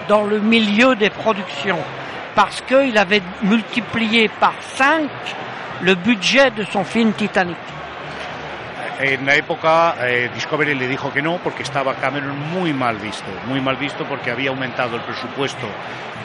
dans 0.08 0.26
le 0.26 0.40
milieu 0.40 0.96
des 0.96 1.10
productions 1.10 1.80
parce 2.36 2.62
qu'il 2.62 2.98
avait 2.98 3.22
multiplié 3.44 4.30
par 4.30 4.54
5 4.76 5.10
le 5.82 5.96
budget 5.96 6.52
de 6.52 6.64
son 6.64 6.84
film 6.84 7.14
Titanic. 7.14 7.58
En 9.00 9.26
la 9.26 9.36
época, 9.36 9.96
eh, 10.00 10.30
Discovery 10.34 10.76
le 10.76 10.88
dijo 10.88 11.12
que 11.12 11.24
no 11.24 11.38
porque 11.38 11.64
estaba 11.64 11.96
Cameron 11.96 12.38
muy 12.54 12.72
mal 12.72 12.98
visto, 12.98 13.26
muy 13.48 13.60
mal 13.60 13.76
visto 13.76 14.06
porque 14.06 14.30
había 14.30 14.52
aumentado 14.52 14.96
el 14.96 15.02
presupuesto 15.02 15.68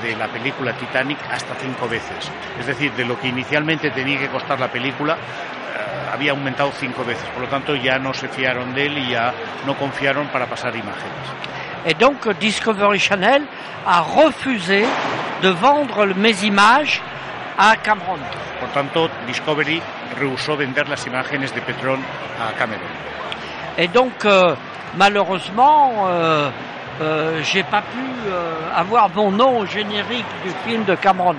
de 0.02 0.14
la 0.14 0.28
película 0.28 0.74
Titanic 0.74 1.18
hasta 1.30 1.54
cinco 1.54 1.88
veces. 1.88 2.30
Es 2.60 2.66
decir, 2.66 2.92
de 2.92 3.06
lo 3.06 3.18
que 3.18 3.28
inicialmente 3.28 3.90
tenía 3.92 4.18
que 4.18 4.28
costar 4.28 4.60
la 4.60 4.68
película, 4.68 5.14
eh, 5.14 6.10
había 6.12 6.32
aumentado 6.32 6.70
cinco 6.72 7.02
veces. 7.02 7.24
Por 7.30 7.44
lo 7.44 7.48
tanto, 7.48 7.74
ya 7.74 7.98
no 7.98 8.12
se 8.12 8.28
fiaron 8.28 8.74
de 8.74 8.86
él 8.86 8.98
y 8.98 9.10
ya 9.12 9.32
no 9.64 9.74
confiaron 9.78 10.28
para 10.28 10.44
pasar 10.44 10.76
imágenes. 10.76 11.55
Et 11.86 11.94
donc 11.94 12.28
Discovery 12.40 12.98
Channel 12.98 13.42
a 13.86 14.00
refusé 14.00 14.84
de 15.42 15.48
vendre 15.48 16.06
mes 16.16 16.44
images 16.44 17.00
à 17.56 17.76
Cameron. 17.76 18.18
Por 18.58 18.68
tanto, 18.70 19.08
Discovery 19.26 19.80
rehusó 20.18 20.56
vender 20.56 20.88
las 20.88 21.06
imágenes 21.06 21.54
de 21.54 21.60
Petron 21.60 22.00
a 22.40 22.52
Cameron. 22.58 22.80
Et 23.78 23.88
donc, 23.88 24.24
euh, 24.24 24.56
malheureusement, 24.96 26.08
euh, 26.08 26.50
euh, 27.02 27.42
j'ai 27.42 27.62
pas 27.62 27.82
pu 27.82 28.32
avoir 28.74 29.08
mon 29.14 29.30
nom 29.30 29.58
au 29.60 29.66
générique 29.66 30.26
du 30.44 30.50
film 30.66 30.84
de 30.84 30.96
Cameron. 30.96 31.36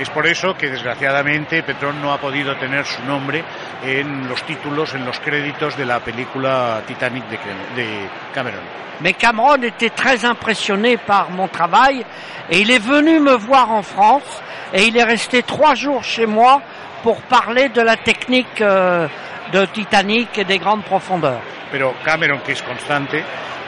Es 0.00 0.08
por 0.08 0.26
eso 0.26 0.54
que 0.54 0.70
desgraciadamente 0.70 1.62
Petron 1.62 2.00
no 2.00 2.12
ha 2.12 2.18
podido 2.18 2.56
tener 2.56 2.86
su 2.86 3.04
nombre 3.04 3.44
en 3.84 4.28
los 4.28 4.42
títulos, 4.44 4.94
en 4.94 5.04
los 5.04 5.20
créditos 5.20 5.76
de 5.76 5.84
la 5.84 6.00
película 6.00 6.80
Titanic 6.86 7.24
de 7.28 8.08
Cameron. 8.32 8.64
Mais 9.00 9.14
Cameron 9.14 9.62
était 9.62 9.90
très 9.90 10.24
impressionné 10.24 10.96
par 10.96 11.30
mon 11.30 11.48
travail 11.48 12.04
et 12.50 12.60
il 12.60 12.70
est 12.70 12.82
venu 12.82 13.18
me 13.18 13.34
voir 13.34 13.70
en 13.72 13.82
France 13.82 14.42
et 14.72 14.84
il 14.84 14.96
est 14.96 15.04
resté 15.04 15.42
trois 15.42 15.74
jours 15.74 16.04
chez 16.04 16.26
moi 16.26 16.60
pour 17.02 17.22
parler 17.22 17.70
de 17.70 17.80
la 17.80 17.96
technique 17.96 18.60
euh, 18.60 19.08
de 19.52 19.64
Titanic 19.66 20.36
et 20.38 20.44
des 20.44 20.58
grandes 20.58 20.84
profondeurs. 20.84 21.40
Pero 21.72 21.94
Cameron, 22.04 22.40
que 22.44 22.52
es 22.52 22.62
constante, 22.62 23.22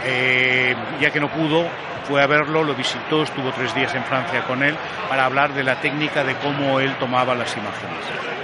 eh, 0.05 0.75
ya 1.01 1.11
que 1.11 1.21
no 1.21 1.29
pudo, 1.29 1.67
fue 2.03 2.23
a 2.23 2.27
verlo, 2.27 2.63
lo 2.63 2.75
visitó, 2.75 3.23
estuvo 3.23 3.51
tres 3.53 3.75
días 3.75 3.95
en 3.95 4.05
Francia 4.05 4.43
con 4.43 4.63
él 4.63 4.77
para 5.09 5.25
hablar 5.25 5.53
de 5.53 5.63
la 5.63 5.77
técnica 5.77 6.25
de 6.25 6.35
cómo 6.37 6.81
él 6.81 6.95
tomaba 6.99 7.35
las 7.35 7.57
imágenes. 7.57 7.99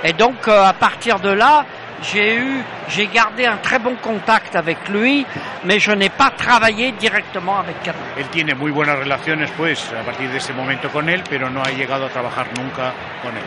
Et 0.04 0.12
donc, 0.12 0.46
euh, 0.46 0.64
à 0.64 0.72
partir 0.74 1.18
de 1.18 1.30
là, 1.30 1.64
j'ai 2.02 2.36
eu, 2.36 2.62
j'ai 2.88 3.06
gardé 3.08 3.46
un 3.46 3.56
très 3.56 3.78
bon 3.78 3.96
contact 3.96 4.54
avec 4.54 4.88
lui, 4.88 5.26
mais 5.64 5.80
je 5.80 5.90
n'ai 5.90 6.08
pas 6.08 6.30
travaillé 6.30 6.92
directement 6.92 7.58
avec 7.58 7.82
Cameron. 7.82 8.04
Él 8.16 8.28
tiene 8.28 8.54
muy 8.54 8.70
buenas 8.70 8.98
relaciones, 8.98 9.50
pues, 9.56 9.92
a 9.92 10.04
partir 10.04 10.30
de 10.30 10.38
ese 10.38 10.52
momento 10.52 10.88
con 10.90 11.08
él, 11.08 11.22
pero 11.28 11.50
no 11.50 11.62
ha 11.62 11.70
llegado 11.70 12.06
a 12.06 12.08
trabajar 12.08 12.46
nunca 12.56 12.92
con 13.22 13.36
él. 13.36 13.42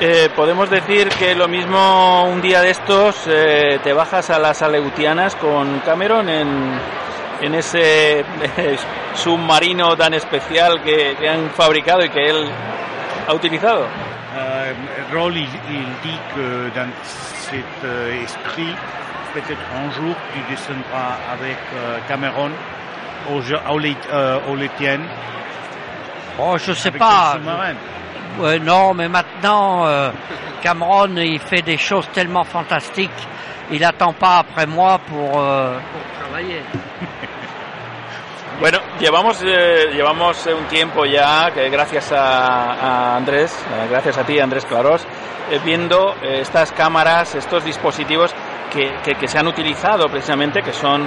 Eh, 0.00 0.28
podemos 0.34 0.68
decir 0.68 1.08
que 1.08 1.34
lo 1.34 1.48
mismo 1.48 2.24
un 2.24 2.42
día 2.42 2.60
de 2.60 2.70
estos 2.70 3.26
eh, 3.28 3.78
te 3.82 3.92
bajas 3.92 4.28
a 4.30 4.38
las 4.38 4.60
Aleutianas 4.60 5.36
con 5.36 5.80
Cameron 5.80 6.28
en, 6.28 6.72
en 7.42 7.54
ese 7.54 8.20
eh, 8.20 8.76
submarino 9.14 9.96
tan 9.96 10.14
especial 10.14 10.80
que, 10.82 11.14
que 11.16 11.28
han 11.28 11.50
fabricado 11.50 12.04
y 12.04 12.08
que 12.08 12.28
él 12.30 12.48
ha 13.28 13.34
utilizado? 13.34 13.86
Euh, 14.36 14.72
Roll, 15.12 15.36
il, 15.36 15.48
il 15.70 15.86
dit 16.02 16.18
que 16.34 16.70
dans 16.78 16.90
cet 17.04 17.64
euh, 17.84 18.22
esprit, 18.22 18.74
peut-être 19.32 19.60
un 19.74 19.90
jour, 19.92 20.14
tu 20.32 20.40
descendras 20.50 21.16
avec 21.32 21.56
euh, 21.74 21.98
Cameron 22.08 22.50
aux, 23.30 23.40
aux, 23.72 23.78
Leit- 23.78 24.08
euh, 24.12 24.38
Leitiennes, 24.56 25.06
Oh, 26.38 26.58
je 26.58 26.72
sais 26.72 26.88
avec 26.88 26.98
pas. 26.98 27.38
Ouais, 28.38 28.58
non, 28.58 28.92
mais 28.92 29.08
maintenant, 29.08 29.86
euh, 29.86 30.10
Cameron, 30.62 31.16
il 31.16 31.38
fait 31.40 31.62
des 31.62 31.78
choses 31.78 32.06
tellement 32.12 32.44
fantastiques. 32.44 33.10
Il 33.70 33.82
attend 33.82 34.12
pas 34.12 34.38
après 34.40 34.66
moi 34.66 34.98
pour, 35.08 35.40
euh, 35.40 35.78
pour 35.78 36.20
travailler. 36.26 36.60
Bueno, 38.60 38.78
llevamos, 38.98 39.42
eh, 39.44 39.90
llevamos 39.92 40.46
eh, 40.46 40.54
un 40.54 40.64
tiempo 40.66 41.04
ya, 41.04 41.50
que 41.52 41.68
gracias 41.68 42.10
a, 42.12 42.72
a 42.72 43.16
Andrés, 43.16 43.52
eh, 43.52 43.86
gracias 43.90 44.16
a 44.16 44.24
ti 44.24 44.40
Andrés 44.40 44.64
Clarós, 44.64 45.02
eh, 45.50 45.60
viendo 45.62 46.14
estas 46.22 46.72
cámaras, 46.72 47.34
estos 47.34 47.64
dispositivos 47.64 48.34
que, 48.72 48.94
que- 49.14 49.28
se 49.28 49.38
han 49.38 49.46
utilizado 49.46 50.08
precisamente, 50.08 50.62
que 50.62 50.72
son 50.72 51.02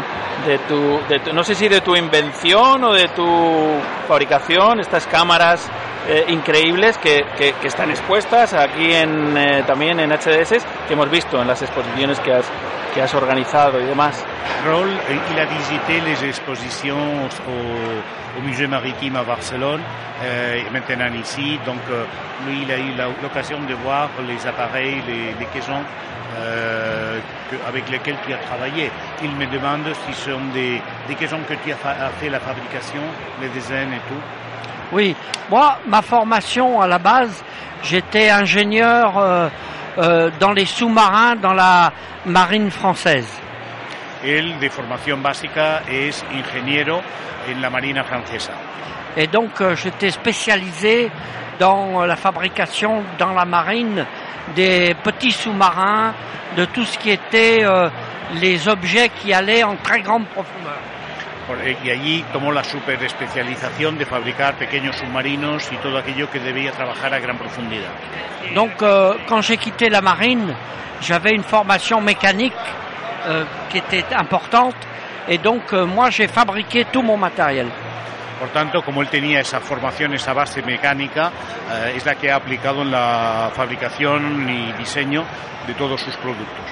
de 0.45 0.59
tu, 0.59 0.99
de 1.09 1.19
tu- 1.19 1.33
no 1.33 1.43
sé 1.43 1.55
si 1.55 1.67
de 1.67 1.81
tu 1.81 1.95
invención 1.95 2.83
o 2.83 2.93
de 2.93 3.07
tu 3.09 3.67
fabricación, 4.07 4.79
estas 4.79 5.07
cámaras 5.07 5.67
increíbles 6.27 6.97
que, 6.97 7.23
que- 7.37 7.53
están 7.67 7.89
expuestas 7.91 8.53
aquí 8.53 8.93
en, 8.93 9.63
también 9.67 9.99
en 9.99 10.11
HDS, 10.11 10.63
que 10.87 10.93
hemos 10.93 11.09
visto 11.09 11.41
en 11.41 11.47
las 11.47 11.61
exposiciones 11.61 12.19
que 12.21 12.31
has, 12.33 12.45
que 12.93 13.01
has 13.01 13.13
organizado 13.13 13.79
y 13.79 13.85
demás. 13.85 14.23
Raoul, 14.65 14.89
euh, 14.89 15.17
il 15.31 15.39
a 15.39 15.45
visité 15.45 16.01
les 16.01 16.27
expositions 16.27 17.25
au, 17.47 18.39
au 18.39 18.41
Musée 18.41 18.67
maritime 18.67 19.15
à 19.15 19.23
Barcelone 19.23 19.81
euh, 20.23 20.55
et 20.57 20.69
maintenant 20.71 21.11
ici. 21.19 21.59
Donc, 21.65 21.79
euh, 21.91 22.03
lui, 22.47 22.63
il 22.63 22.71
a 22.71 22.77
eu 22.77 22.93
l'occasion 23.21 23.59
de 23.61 23.73
voir 23.75 24.09
les 24.27 24.45
appareils, 24.47 25.01
les, 25.07 25.33
les 25.39 25.45
caissons 25.53 25.83
euh, 26.39 27.19
que- 27.49 27.55
avec 27.67 27.89
lesquels 27.89 28.17
tu 28.25 28.33
as 28.33 28.37
travaillé. 28.37 28.91
Il 29.23 29.31
me 29.31 29.45
demande 29.47 29.85
si 30.05 30.13
ce 30.13 30.31
sont 30.31 30.45
des, 30.53 30.81
des 31.07 31.15
caissons 31.15 31.39
que 31.47 31.53
tu 31.63 31.71
as, 31.71 31.75
fa- 31.75 31.91
as 32.05 32.09
fait 32.19 32.29
la 32.29 32.39
fabrication, 32.39 33.01
les 33.41 33.47
designs 33.49 33.93
et 33.93 34.01
tout. 34.07 34.21
Oui, 34.91 35.15
moi, 35.49 35.77
ma 35.87 36.01
formation 36.01 36.81
à 36.81 36.87
la 36.87 36.97
base, 36.97 37.43
j'étais 37.83 38.29
ingénieur 38.29 39.13
euh, 39.99 40.31
dans 40.39 40.53
les 40.53 40.65
sous-marins 40.65 41.35
dans 41.35 41.53
la 41.53 41.91
marine 42.25 42.71
française. 42.71 43.27
Él, 44.23 44.59
de 44.59 44.69
formación 44.69 45.21
básica, 45.21 45.83
es 45.87 46.23
ingeniero 46.31 47.01
en 47.47 47.61
la 47.61 47.69
Marina 47.69 48.03
francesa. 48.03 48.53
Et 49.15 49.27
donc, 49.27 49.61
euh, 49.61 49.75
j'étais 49.75 50.11
spécialisé 50.11 51.09
dans 51.59 52.01
euh, 52.01 52.05
la 52.05 52.15
fabrication 52.15 53.03
dans 53.17 53.33
la 53.33 53.45
marine 53.45 54.05
des 54.55 54.95
petits 55.03 55.31
sous-marins, 55.31 56.13
de 56.55 56.65
tout 56.65 56.83
ce 56.83 56.97
qui 56.97 57.11
était 57.11 57.59
euh, 57.63 57.89
les 58.35 58.67
objets 58.67 59.09
qui 59.09 59.33
allaient 59.33 59.63
en 59.63 59.75
très 59.75 60.01
grande 60.01 60.25
profondeur. 60.27 60.79
Eh, 61.63 61.77
Y 61.83 61.89
allí 61.89 62.25
tomó 62.31 62.51
la 62.51 62.63
super 62.63 63.01
especialización 63.03 63.97
de 63.97 64.05
fabricar 64.05 64.55
pequeños 64.55 64.95
submarinos 64.97 65.71
y 65.71 65.77
todo 65.77 65.97
aquello 65.97 66.29
que 66.29 66.39
debía 66.39 66.71
trabajar 66.71 67.13
a 67.13 67.19
gran 67.19 67.37
profundidad. 67.37 67.89
Donc, 68.53 68.81
euh, 68.81 69.15
quand 69.27 69.41
j'ai 69.41 69.57
quitté 69.57 69.89
la 69.89 70.01
marine, 70.01 70.53
j'avais 71.01 71.33
une 71.33 71.43
formation 71.43 72.01
mécanique 72.01 72.53
euh, 73.27 73.45
qui 73.69 73.79
était 73.79 74.05
importante. 74.15 74.75
Et 75.27 75.37
donc, 75.37 75.73
euh, 75.73 75.85
moi, 75.85 76.09
j'ai 76.09 76.27
fabriqué 76.27 76.85
tout 76.85 77.01
mon 77.01 77.17
matériel. 77.17 77.67
Por 78.39 78.49
tanto, 78.49 78.81
como 78.81 79.01
él 79.01 79.09
tenía 79.09 79.41
esa 79.41 79.59
formación, 79.59 80.13
esa 80.13 80.33
base 80.33 80.61
mecánica, 80.61 81.31
eh, 81.71 81.93
es 81.97 82.05
la 82.05 82.15
que 82.15 82.31
ha 82.31 82.35
aplicado 82.37 82.83
en 82.83 82.91
la 82.91 83.51
fabricación 83.53 84.49
y 84.49 84.71
diseño 84.73 85.25
de 85.67 85.73
todos 85.73 85.99
sus 86.01 86.15
productos. 86.17 86.65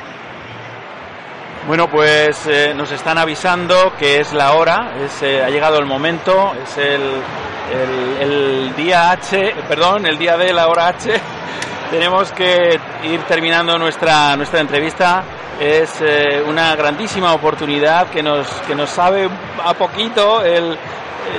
Bueno, 1.65 1.89
pues 1.89 2.45
eh, 2.47 2.73
nos 2.75 2.91
están 2.91 3.17
avisando 3.17 3.93
que 3.97 4.21
es 4.21 4.31
la 4.31 4.53
hora, 4.53 4.93
es, 5.03 5.21
eh, 5.21 5.43
ha 5.43 5.49
llegado 5.49 5.77
el 5.79 5.85
momento, 5.85 6.53
es 6.63 6.77
el, 6.77 7.01
el- 8.21 8.73
día 8.77 9.11
H, 9.11 9.55
perdón, 9.67 10.05
el 10.05 10.17
día 10.17 10.37
de 10.37 10.53
la 10.53 10.67
hora 10.67 10.87
H. 10.89 11.09
Tenemos 11.91 12.31
que 12.31 12.79
ir 13.03 13.21
terminando 13.23 13.77
nuestra, 13.77 14.35
nuestra 14.37 14.59
entrevista. 14.61 15.23
Es 15.59 15.95
eh, 16.01 16.43
una 16.45 16.75
grandísima 16.75 17.33
oportunidad 17.33 18.07
que 18.07 18.21
nos, 18.21 18.47
que 18.67 18.75
nos 18.75 18.89
sabe 18.89 19.27
a 19.65 19.73
poquito. 19.73 20.45
Eh, 20.45 20.77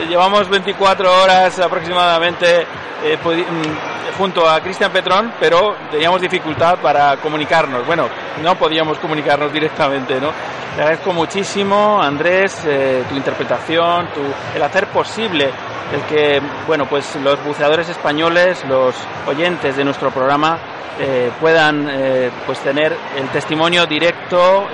llevamos 0.08 0.48
24 0.48 1.22
horas 1.22 1.58
aproximadamente 1.60 2.66
mm, 2.66 4.16
junto 4.18 4.48
a 4.48 4.60
Cristian 4.60 4.90
Petrón, 4.90 5.32
pero 5.38 5.76
teníamos 5.90 6.20
dificultad 6.20 6.78
para 6.78 7.16
comunicarnos. 7.18 7.86
Bueno, 7.86 8.08
no 8.42 8.56
podíamos 8.56 8.98
comunicarnos 8.98 9.52
directamente, 9.52 10.20
¿no? 10.20 10.30
Te 10.74 10.82
agradezco 10.82 11.12
muchísimo, 11.12 12.00
Andrés, 12.02 12.62
eh, 12.66 13.04
tu 13.08 13.16
interpretación, 13.16 14.08
tu, 14.14 14.20
el 14.54 14.62
hacer 14.62 14.86
posible 14.88 15.50
el 15.92 16.02
que, 16.02 16.40
bueno, 16.66 16.86
pues 16.86 17.16
los 17.16 17.42
buceadores 17.44 17.88
españoles, 17.88 18.64
los 18.68 18.94
oyentes 19.26 19.76
de 19.76 19.84
nuestro 19.84 20.10
programa, 20.10 20.58
eh, 21.00 21.30
puedan 21.40 21.88
eh, 21.90 22.30
pues 22.44 22.58
tener 22.58 22.94
el 23.16 23.28
testimonio 23.28 23.86
directo 23.86 24.66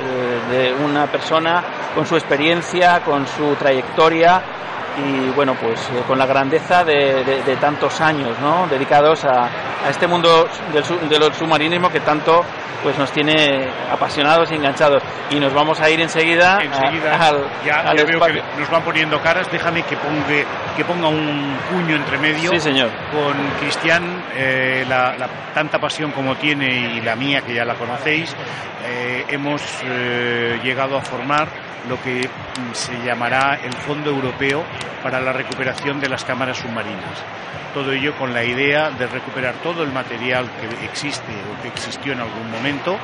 de 0.51 0.75
una 0.85 1.07
persona 1.07 1.63
con 1.95 2.07
su 2.07 2.17
experiencia, 2.17 3.01
con 3.01 3.27
su 3.27 3.55
trayectoria 3.57 4.43
y 4.97 5.29
bueno 5.31 5.55
pues 5.55 5.81
eh, 5.91 6.03
con 6.07 6.19
la 6.19 6.27
grandeza 6.27 6.85
de, 6.85 7.25
de- 7.25 7.43
de 7.43 7.57
tantos 7.57 8.01
años 8.01 8.39
¿no? 8.41 8.67
dedicados 8.69 9.25
a, 9.25 9.47
a 9.87 9.91
este 9.91 10.07
mundo 10.07 10.49
del, 10.73 11.09
del 11.09 11.35
submarinismo 11.35 11.91
que 11.91 12.01
tanto 12.01 12.45
pues 12.83 12.99
nos 12.99 13.11
tiene 13.13 13.67
apasionados 13.91 14.53
y 14.53 14.57
enganchados 14.57 15.03
y 15.31 15.37
nos 15.41 15.55
vamos 15.55 15.81
a 15.81 15.89
ir 15.89 16.01
enseguida, 16.03 16.59
a- 16.59 16.59
al, 17.29 17.45
ya, 17.65 17.81
al 17.81 17.97
ya 17.97 18.05
veo 18.05 18.21
que 18.21 18.43
nos 18.59 18.69
van 18.71 18.83
poniendo 18.83 19.19
caras. 19.23 19.51
Déjame 19.51 19.83
que 19.85 19.97
ponga, 19.97 20.27
que 20.77 20.85
ponga 20.85 21.09
un 21.09 21.57
puño 21.73 21.97
entre 21.97 22.19
medio. 22.19 22.51
Sí, 22.51 22.61
señor. 22.61 22.91
Con 23.11 23.33
Cristian, 23.59 24.23
eh, 24.37 24.85
la, 24.87 25.17
la 25.17 25.27
tanta 25.55 25.79
pasión 25.79 26.13
como 26.13 26.37
tiene 26.37 26.97
y 26.97 27.01
la 27.01 27.17
mía, 27.17 27.41
que 27.41 27.55
ya 27.55 27.65
la 27.65 27.75
conocéis, 27.75 28.37
eh, 28.87 29.25
hemos 29.31 29.63
llegado 30.63 30.99
a 30.99 31.01
formar 31.01 31.49
lo 31.89 32.01
que 32.03 32.29
mm, 32.29 32.75
se 32.75 32.93
llamará 33.03 33.59
el 33.65 33.73
Fondo 33.73 34.11
Europeo 34.11 34.63
para 35.03 35.21
la 35.21 35.33
Recuperación 35.33 36.01
de 36.01 36.09
las 36.09 36.25
Cámaras 36.25 36.59
Submarinas. 36.59 37.23
Todo 37.75 37.93
ello 37.93 38.15
con 38.17 38.33
la 38.33 38.45
idea 38.45 38.91
de 38.91 39.07
recuperar 39.07 39.55
todo 39.63 39.83
el 39.83 39.93
material 39.93 40.49
que 40.61 40.85
existe 40.85 41.33
o 41.33 41.61
que 41.61 41.69
existió 41.69 42.13
en 42.13 42.21
algún 42.21 42.51
momento 42.51 42.97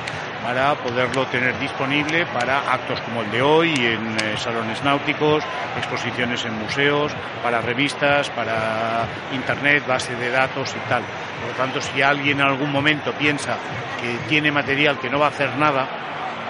para 0.43 0.73
poderlo 0.75 1.25
tener 1.27 1.57
disponible 1.59 2.25
para 2.27 2.59
actos 2.71 2.99
como 3.01 3.21
el 3.21 3.31
de 3.31 3.41
hoy, 3.41 3.73
en 3.73 4.17
eh, 4.17 4.37
salones 4.37 4.83
náuticos, 4.83 5.43
exposiciones 5.77 6.45
en 6.45 6.57
museos, 6.57 7.11
para 7.43 7.61
revistas, 7.61 8.29
para 8.29 9.05
internet, 9.33 9.85
base 9.85 10.15
de 10.15 10.31
datos 10.31 10.73
y 10.75 10.89
tal. 10.89 11.03
Por 11.41 11.51
lo 11.51 11.55
tanto, 11.57 11.81
si 11.81 12.01
alguien 12.01 12.39
en 12.39 12.47
algún 12.47 12.71
momento 12.71 13.13
piensa 13.13 13.57
que 13.99 14.27
tiene 14.29 14.51
material 14.51 14.99
que 14.99 15.09
no 15.09 15.19
va 15.19 15.27
a 15.27 15.29
hacer 15.29 15.55
nada, 15.57 15.87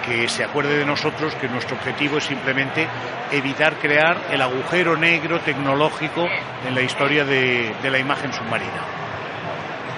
que 0.04 0.28
se 0.28 0.44
acuerde 0.44 0.78
de 0.78 0.84
nosotros 0.84 1.34
que 1.36 1.48
nuestro 1.48 1.76
objetivo 1.76 2.18
es 2.18 2.24
simplemente 2.24 2.86
evitar 3.30 3.76
crear 3.76 4.16
el 4.30 4.42
agujero 4.42 4.96
negro 4.96 5.40
tecnológico 5.40 6.26
en 6.66 6.74
la 6.74 6.82
historia 6.82 7.24
de, 7.24 7.74
de 7.82 7.90
la 7.90 7.98
imagen 7.98 8.32
submarina. 8.32 8.82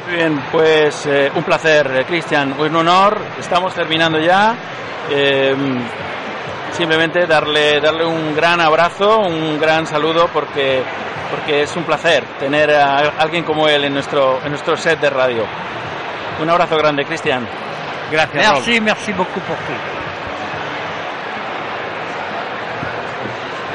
Muy 0.06 0.16
bien, 0.16 0.42
pues 0.52 1.06
eh, 1.06 1.32
un 1.34 1.42
placer, 1.42 1.90
eh, 1.96 2.04
Cristian, 2.04 2.54
un 2.58 2.76
honor. 2.76 3.18
Estamos 3.40 3.74
terminando 3.74 4.18
ya. 4.18 4.54
Eh, 5.10 5.54
simplemente 6.72 7.26
darle, 7.26 7.80
darle 7.80 8.04
un 8.04 8.34
gran 8.34 8.60
abrazo, 8.60 9.20
un 9.20 9.58
gran 9.58 9.86
saludo, 9.86 10.28
porque, 10.32 10.82
porque 11.30 11.62
es 11.62 11.74
un 11.76 11.84
placer 11.84 12.24
tener 12.38 12.70
a 12.72 13.14
alguien 13.18 13.44
como 13.44 13.66
él 13.66 13.84
en 13.84 13.94
nuestro, 13.94 14.40
en 14.44 14.50
nuestro 14.50 14.76
set 14.76 15.00
de 15.00 15.08
radio. 15.08 15.46
Un 16.40 16.50
abrazo 16.50 16.76
grande, 16.76 17.04
Cristian. 17.04 17.46
Gracias. 18.10 18.52
Merci, 18.52 18.80
merci 18.80 19.12
beaucoup 19.12 19.40
pour 19.40 19.56
tout. 19.56 19.72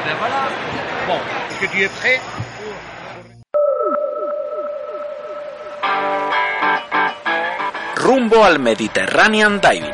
Ben 0.06 0.14
voilà. 0.20 0.48
Bon, 1.08 1.16
est-ce 1.16 1.49
que 1.68 2.20
rumbo 7.96 8.44
al 8.44 8.58
Mediterranean 8.58 9.60
Diving. 9.60 9.92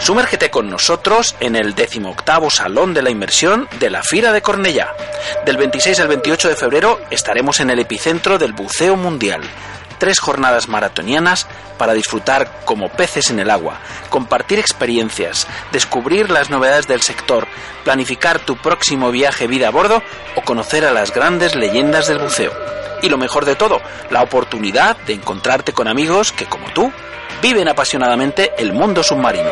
Sumérgete 0.00 0.50
con 0.50 0.70
nosotros 0.70 1.36
en 1.40 1.56
el 1.56 1.74
18 1.74 2.14
Salón 2.50 2.94
de 2.94 3.02
la 3.02 3.10
Inmersión 3.10 3.68
de 3.78 3.90
la 3.90 4.02
Fira 4.02 4.32
de 4.32 4.40
Cornellá. 4.40 4.94
Del 5.44 5.58
26 5.58 6.00
al 6.00 6.08
28 6.08 6.48
de 6.48 6.56
febrero 6.56 7.00
estaremos 7.10 7.60
en 7.60 7.70
el 7.70 7.80
epicentro 7.80 8.38
del 8.38 8.54
buceo 8.54 8.96
mundial. 8.96 9.42
Tres 9.98 10.18
jornadas 10.20 10.68
maratonianas 10.68 11.46
para 11.78 11.92
disfrutar 11.92 12.62
como 12.64 12.88
peces 12.88 13.30
en 13.30 13.38
el 13.38 13.50
agua, 13.50 13.78
compartir 14.10 14.58
experiencias, 14.58 15.46
descubrir 15.72 16.30
las 16.30 16.50
novedades 16.50 16.86
del 16.86 17.02
sector, 17.02 17.46
planificar 17.84 18.38
tu 18.40 18.56
próximo 18.56 19.10
viaje 19.10 19.46
vida 19.46 19.68
a 19.68 19.70
bordo 19.70 20.02
o 20.36 20.42
conocer 20.42 20.84
a 20.84 20.92
las 20.92 21.12
grandes 21.12 21.54
leyendas 21.54 22.08
del 22.08 22.18
buceo. 22.18 22.52
Y 23.02 23.08
lo 23.08 23.18
mejor 23.18 23.44
de 23.44 23.56
todo, 23.56 23.80
la 24.10 24.22
oportunidad 24.22 24.96
de 24.98 25.14
encontrarte 25.14 25.72
con 25.72 25.88
amigos 25.88 26.32
que, 26.32 26.46
como 26.46 26.70
tú, 26.72 26.90
viven 27.42 27.68
apasionadamente 27.68 28.52
el 28.58 28.72
mundo 28.72 29.02
submarino. 29.02 29.50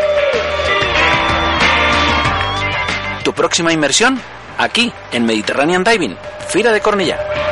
Tu 3.22 3.32
próxima 3.34 3.72
inmersión 3.72 4.20
aquí 4.58 4.92
en 5.12 5.24
Mediterranean 5.24 5.84
Diving, 5.84 6.16
Fira 6.48 6.72
de 6.72 6.80
Cornellá. 6.80 7.51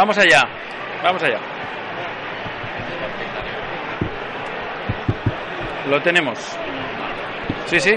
Vamos 0.00 0.16
allá. 0.16 0.48
Vamos 1.02 1.22
allá. 1.22 1.38
Lo 5.90 6.00
tenemos. 6.00 6.38
Sí, 7.66 7.78
sí. 7.78 7.94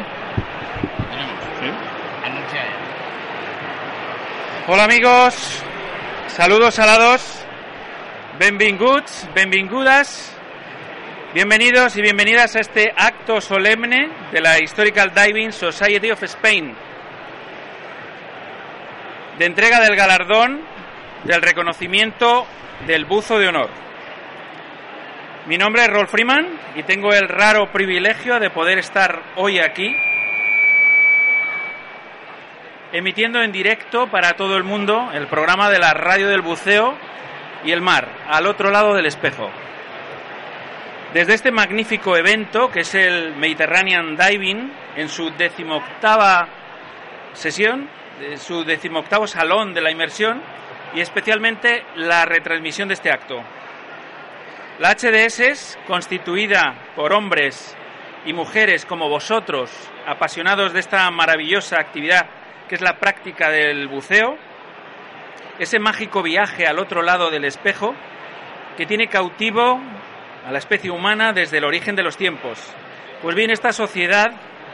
Hola 4.67 4.83
amigos. 4.83 5.63
Saludos 6.27 6.75
salados. 6.75 7.45
Benvinguts, 8.37 9.29
benvingudas. 9.33 10.37
Bienvenidos 11.33 11.95
y 11.95 12.01
bienvenidas 12.01 12.57
a 12.57 12.59
este 12.59 12.93
acto 12.97 13.39
solemne 13.39 14.09
de 14.33 14.41
la 14.41 14.59
Historical 14.59 15.13
Diving 15.15 15.53
Society 15.53 16.11
of 16.11 16.21
Spain, 16.23 16.75
de 19.39 19.45
entrega 19.45 19.79
del 19.79 19.95
galardón 19.95 20.72
del 21.23 21.41
reconocimiento 21.41 22.45
del 22.88 23.05
buzo 23.05 23.39
de 23.39 23.47
honor. 23.47 23.69
Mi 25.45 25.57
nombre 25.57 25.83
es 25.83 25.89
Rolf 25.89 26.12
Freeman 26.12 26.47
y 26.75 26.83
tengo 26.83 27.13
el 27.13 27.27
raro 27.27 27.71
privilegio 27.71 28.39
de 28.39 28.49
poder 28.49 28.79
estar 28.79 29.21
hoy 29.36 29.59
aquí 29.59 29.95
emitiendo 32.93 33.41
en 33.41 33.51
directo 33.51 34.07
para 34.07 34.33
todo 34.33 34.55
el 34.55 34.63
mundo 34.63 35.09
el 35.13 35.27
programa 35.27 35.69
de 35.69 35.79
la 35.79 35.93
radio 35.93 36.29
del 36.29 36.41
buceo 36.41 36.95
y 37.65 37.71
el 37.71 37.81
mar, 37.81 38.07
al 38.27 38.45
otro 38.45 38.69
lado 38.69 38.93
del 38.93 39.05
espejo. 39.05 39.49
Desde 41.13 41.33
este 41.33 41.51
magnífico 41.51 42.15
evento, 42.15 42.69
que 42.71 42.81
es 42.81 42.95
el 42.95 43.36
Mediterranean 43.36 44.15
Diving, 44.15 44.71
en 44.95 45.09
su 45.09 45.29
decimoctava 45.31 46.47
sesión, 47.33 47.89
su 48.38 48.63
decimoctavo 48.63 49.27
salón 49.27 49.73
de 49.73 49.81
la 49.81 49.91
inmersión, 49.91 50.41
y 50.95 51.01
especialmente 51.01 51.84
la 51.95 52.25
retransmisión 52.25 52.88
de 52.88 52.93
este 52.93 53.12
acto. 53.12 53.41
La 54.79 54.95
HDS, 54.95 55.77
constituida 55.88 56.75
por 56.95 57.13
hombres 57.13 57.75
y 58.25 58.34
mujeres 58.34 58.86
como 58.86 59.10
vosotros, 59.10 59.71
apasionados 60.06 60.73
de 60.73 60.79
esta 60.79 61.10
maravillosa 61.12 61.79
actividad 61.79 62.27
que 62.67 62.75
es 62.75 62.82
la 62.82 62.97
práctica 62.97 63.49
del 63.49 63.88
buceo, 63.88 64.38
ese 65.60 65.79
mágico 65.79 66.23
viaje 66.23 66.65
al 66.65 66.79
otro 66.79 67.01
lado 67.01 67.29
del 67.29 67.45
espejo 67.45 67.93
que 68.77 68.86
tiene 68.86 69.08
cautivo 69.08 69.79
a 70.45 70.51
la 70.51 70.58
especie 70.58 70.89
humana 70.89 71.34
desde 71.34 71.58
el 71.60 71.65
origen 71.65 71.95
de 71.95 72.03
los 72.03 72.17
tiempos. 72.17 72.60
Pues 73.21 73.36
bien, 73.36 73.51
esta 73.51 73.71
sociedad, 73.71 74.32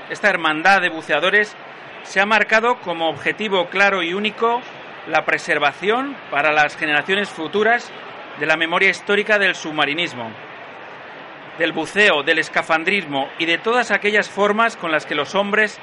esta 0.10 0.30
hermandad 0.30 0.82
de 0.82 0.90
buceadores, 0.90 1.56
se 2.04 2.22
ha 2.22 2.26
marcado 2.26 2.80
como 2.80 3.10
objetivo 3.10 3.68
claro 3.68 4.02
y 4.02 4.14
único 4.14 4.62
la 5.10 5.26
preservación 5.26 6.16
para 6.30 6.52
las 6.52 6.78
generaciones 6.78 7.30
futuras 7.30 7.92
de 8.40 8.46
la 8.46 8.56
memoria 8.56 8.90
histórica 8.90 9.40
del 9.40 9.56
submarinismo, 9.56 10.32
del 11.58 11.72
buceo, 11.72 12.22
del 12.22 12.38
escafandrismo 12.38 13.28
y 13.40 13.46
de 13.46 13.58
todas 13.58 13.90
aquellas 13.90 14.30
formas 14.30 14.78
con 14.78 14.92
las 14.92 15.08
que 15.08 15.16
los 15.16 15.34
hombres 15.34 15.80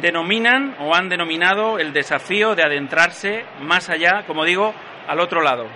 denominan 0.00 0.76
o 0.80 0.94
han 0.94 1.10
denominado 1.10 1.78
el 1.78 1.92
desafío 1.92 2.54
de 2.54 2.62
adentrarse 2.62 3.44
más 3.60 3.90
allá, 3.90 4.24
como 4.26 4.44
digo, 4.44 4.72
al 5.06 5.20
otro 5.20 5.42
lado. 5.42 5.66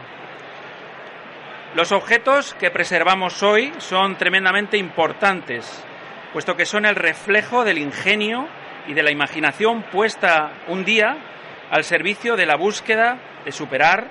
Los 1.74 1.92
objetos 1.92 2.54
que 2.54 2.70
preservamos 2.70 3.42
hoy 3.42 3.72
son 3.78 4.16
tremendamente 4.16 4.78
importantes, 4.78 5.84
puesto 6.32 6.56
que 6.56 6.64
son 6.64 6.86
el 6.86 6.94
reflejo 6.94 7.64
del 7.64 7.78
ingenio 7.78 8.48
y 8.86 8.94
de 8.94 9.02
la 9.02 9.10
imaginación 9.10 9.82
puesta 9.82 10.52
un 10.68 10.84
día 10.84 11.33
al 11.70 11.84
servicio 11.84 12.36
de 12.36 12.46
la 12.46 12.56
búsqueda 12.56 13.18
de 13.44 13.52
superar, 13.52 14.08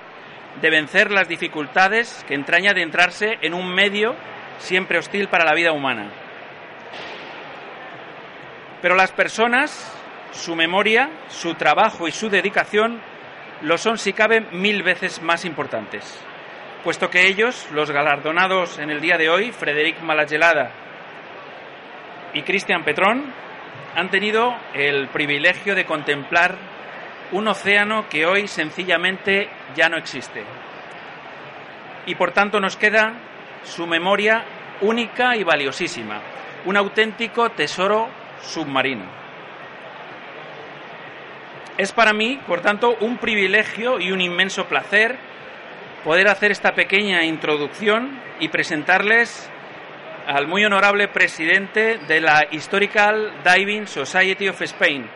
de 0.60 0.70
vencer 0.70 1.10
las 1.10 1.28
dificultades 1.28 2.24
que 2.28 2.34
entraña 2.34 2.70
adentrarse 2.70 3.38
en 3.40 3.54
un 3.54 3.74
medio 3.74 4.14
siempre 4.58 4.98
hostil 4.98 5.28
para 5.28 5.44
la 5.44 5.54
vida 5.54 5.72
humana. 5.72 6.10
Pero 8.80 8.94
las 8.94 9.12
personas, 9.12 9.92
su 10.32 10.54
memoria, 10.54 11.10
su 11.28 11.54
trabajo 11.54 12.06
y 12.06 12.12
su 12.12 12.28
dedicación 12.28 13.00
lo 13.62 13.78
son 13.78 13.98
si 13.98 14.12
cabe 14.12 14.40
mil 14.52 14.82
veces 14.82 15.22
más 15.22 15.44
importantes 15.44 16.24
puesto 16.84 17.08
que 17.08 17.26
ellos, 17.26 17.66
los 17.72 17.90
galardonados 17.90 18.78
en 18.78 18.90
el 18.90 19.00
día 19.00 19.16
de 19.16 19.30
hoy, 19.30 19.52
Frederic 19.52 20.02
Malagelada 20.02 20.70
y 22.34 22.42
Cristian 22.42 22.84
Petrón, 22.84 23.24
han 23.96 24.10
tenido 24.10 24.54
el 24.74 25.08
privilegio 25.08 25.74
de 25.74 25.86
contemplar 25.86 26.56
un 27.34 27.48
océano 27.48 28.08
que 28.08 28.26
hoy 28.26 28.46
sencillamente 28.46 29.48
ya 29.74 29.88
no 29.88 29.96
existe. 29.96 30.44
Y 32.06 32.14
por 32.14 32.30
tanto 32.30 32.60
nos 32.60 32.76
queda 32.76 33.14
su 33.64 33.88
memoria 33.88 34.44
única 34.80 35.36
y 35.36 35.42
valiosísima, 35.42 36.20
un 36.64 36.76
auténtico 36.76 37.50
tesoro 37.50 38.08
submarino. 38.40 39.04
Es 41.76 41.90
para 41.90 42.12
mí, 42.12 42.40
por 42.46 42.60
tanto, 42.60 42.96
un 43.00 43.16
privilegio 43.16 43.98
y 43.98 44.12
un 44.12 44.20
inmenso 44.20 44.66
placer 44.66 45.16
poder 46.04 46.28
hacer 46.28 46.52
esta 46.52 46.72
pequeña 46.72 47.24
introducción 47.24 48.16
y 48.38 48.48
presentarles 48.48 49.50
al 50.28 50.46
muy 50.46 50.64
honorable 50.64 51.08
presidente 51.08 51.98
de 52.06 52.20
la 52.20 52.46
Historical 52.52 53.32
Diving 53.42 53.88
Society 53.88 54.48
of 54.48 54.62
Spain, 54.62 55.08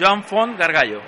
Joan 0.00 0.24
Font 0.24 0.58
Gargallo. 0.58 1.02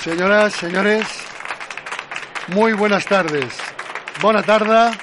Señoras, 0.00 0.52
señores, 0.54 1.04
muy 2.48 2.72
buenas 2.72 3.04
tardes. 3.04 3.58
Buena 4.22 4.42
tarde, 4.42 4.96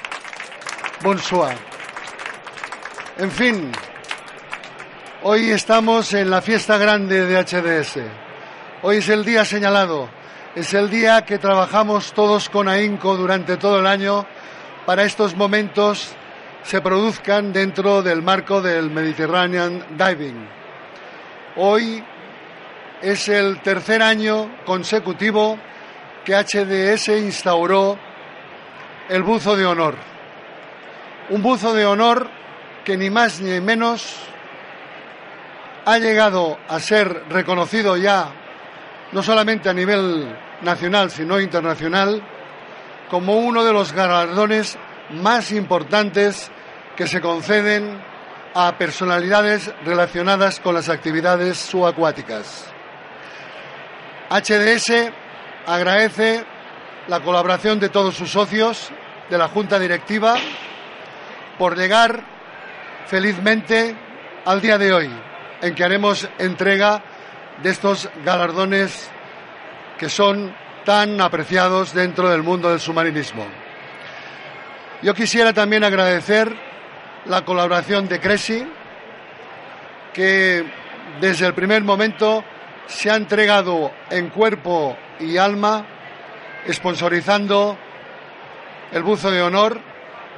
bonsoir. 1.02 1.56
En 3.18 3.30
fin, 3.30 3.72
hoy 5.22 5.50
estamos 5.50 6.14
en 6.14 6.30
la 6.30 6.40
fiesta 6.40 6.78
grande 6.78 7.26
de 7.26 7.36
HDS. 7.36 7.98
Hoy 8.82 8.96
es 8.96 9.08
el 9.10 9.24
día 9.24 9.44
señalado, 9.44 10.08
es 10.54 10.72
el 10.72 10.88
día 10.88 11.26
que 11.26 11.38
trabajamos 11.38 12.14
todos 12.14 12.48
con 12.48 12.66
ahínco 12.66 13.16
durante 13.16 13.58
todo 13.58 13.80
el 13.80 13.86
año 13.86 14.26
para 14.86 15.02
estos 15.02 15.36
momentos 15.36 16.14
se 16.62 16.80
produzcan 16.80 17.52
dentro 17.52 18.02
del 18.02 18.22
marco 18.22 18.62
del 18.62 18.90
Mediterranean 18.90 19.84
Diving. 19.98 20.48
Hoy 21.56 22.04
es 23.02 23.28
el 23.28 23.60
tercer 23.60 24.02
año 24.02 24.50
consecutivo 24.64 25.58
que 26.24 26.34
HDS 26.34 27.08
instauró 27.08 27.98
el 29.08 29.22
buzo 29.22 29.56
de 29.56 29.66
honor. 29.66 29.96
Un 31.30 31.42
buzo 31.42 31.74
de 31.74 31.86
honor 31.86 32.28
que 32.84 32.96
ni 32.96 33.10
más 33.10 33.40
ni 33.40 33.60
menos 33.60 34.16
ha 35.84 35.98
llegado 35.98 36.58
a 36.68 36.80
ser 36.80 37.24
reconocido 37.28 37.96
ya 37.96 38.32
no 39.12 39.22
solamente 39.22 39.68
a 39.68 39.72
nivel 39.72 40.36
nacional, 40.62 41.10
sino 41.10 41.38
internacional, 41.40 42.22
como 43.10 43.36
uno 43.36 43.64
de 43.64 43.72
los 43.72 43.92
galardones 43.92 44.76
más 45.10 45.52
importantes 45.52 46.50
que 46.96 47.06
se 47.06 47.20
conceden 47.20 48.02
a 48.54 48.76
personalidades 48.78 49.72
relacionadas 49.84 50.58
con 50.60 50.74
las 50.74 50.88
actividades 50.88 51.58
subacuáticas. 51.58 52.75
HDS 54.30 55.12
agradece 55.66 56.44
la 57.08 57.20
colaboración 57.20 57.78
de 57.78 57.88
todos 57.88 58.14
sus 58.14 58.30
socios, 58.30 58.90
de 59.30 59.38
la 59.38 59.48
Junta 59.48 59.78
Directiva, 59.78 60.36
por 61.58 61.76
llegar 61.76 62.24
felizmente 63.06 63.96
al 64.44 64.60
día 64.60 64.78
de 64.78 64.92
hoy, 64.92 65.10
en 65.62 65.74
que 65.74 65.84
haremos 65.84 66.28
entrega 66.38 67.02
de 67.62 67.70
estos 67.70 68.08
galardones 68.24 69.10
que 69.98 70.08
son 70.08 70.54
tan 70.84 71.20
apreciados 71.20 71.92
dentro 71.94 72.28
del 72.28 72.42
mundo 72.42 72.70
del 72.70 72.80
submarinismo. 72.80 73.46
Yo 75.02 75.14
quisiera 75.14 75.52
también 75.52 75.84
agradecer 75.84 76.54
la 77.26 77.44
colaboración 77.44 78.08
de 78.08 78.20
Cresi, 78.20 78.66
que 80.12 80.64
desde 81.20 81.46
el 81.46 81.54
primer 81.54 81.82
momento 81.82 82.44
se 82.86 83.10
ha 83.10 83.16
entregado 83.16 83.92
en 84.10 84.30
cuerpo 84.30 84.96
y 85.20 85.36
alma, 85.36 85.84
sponsorizando 86.70 87.76
el 88.92 89.02
buzo 89.02 89.30
de 89.30 89.42
honor 89.42 89.80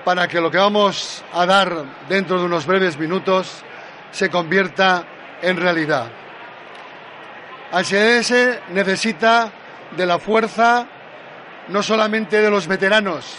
para 0.05 0.27
que 0.29 0.41
lo 0.41 0.51
que 0.51 0.59
vamos 0.59 1.25
a 1.33 1.45
dar 1.47 1.85
dentro 2.09 2.39
de 2.39 2.47
unos 2.47 2.67
breves 2.67 2.99
minutos 2.99 3.63
se 4.11 4.31
convierta 4.31 5.05
en 5.43 5.57
realidad. 5.57 6.07
HDS 7.73 8.71
necesita 8.71 9.53
de 9.97 10.07
la 10.07 10.19
fuerza 10.19 10.87
no 11.69 11.83
solamente 11.83 12.41
de 12.41 12.51
los 12.51 12.67
veteranos, 12.67 13.37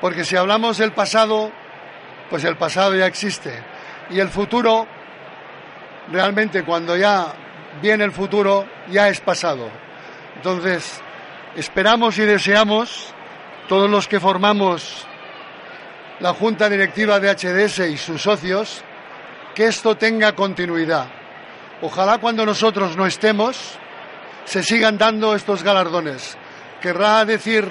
porque 0.00 0.24
si 0.24 0.36
hablamos 0.36 0.78
del 0.78 0.92
pasado, 0.92 1.50
pues 2.30 2.44
el 2.44 2.56
pasado 2.56 2.94
ya 2.94 3.06
existe. 3.06 3.60
Y 4.10 4.20
el 4.20 4.28
futuro, 4.28 4.86
realmente 6.12 6.62
cuando 6.62 6.96
ya 6.96 7.34
viene 7.80 8.04
el 8.04 8.12
futuro, 8.12 8.66
ya 8.90 9.08
es 9.08 9.20
pasado. 9.20 9.70
Entonces, 10.36 11.00
esperamos 11.56 12.18
y 12.18 12.22
deseamos, 12.22 13.14
todos 13.68 13.90
los 13.90 14.08
que 14.08 14.20
formamos 14.20 15.06
la 16.20 16.32
Junta 16.32 16.68
Directiva 16.68 17.20
de 17.20 17.30
HDS 17.30 17.90
y 17.90 17.96
sus 17.96 18.22
socios, 18.22 18.82
que 19.54 19.66
esto 19.66 19.96
tenga 19.96 20.34
continuidad. 20.34 21.08
Ojalá 21.82 22.18
cuando 22.18 22.44
nosotros 22.44 22.96
no 22.96 23.06
estemos, 23.06 23.78
se 24.44 24.62
sigan 24.62 24.98
dando 24.98 25.34
estos 25.34 25.62
galardones. 25.62 26.36
Querrá 26.80 27.24
decir 27.24 27.68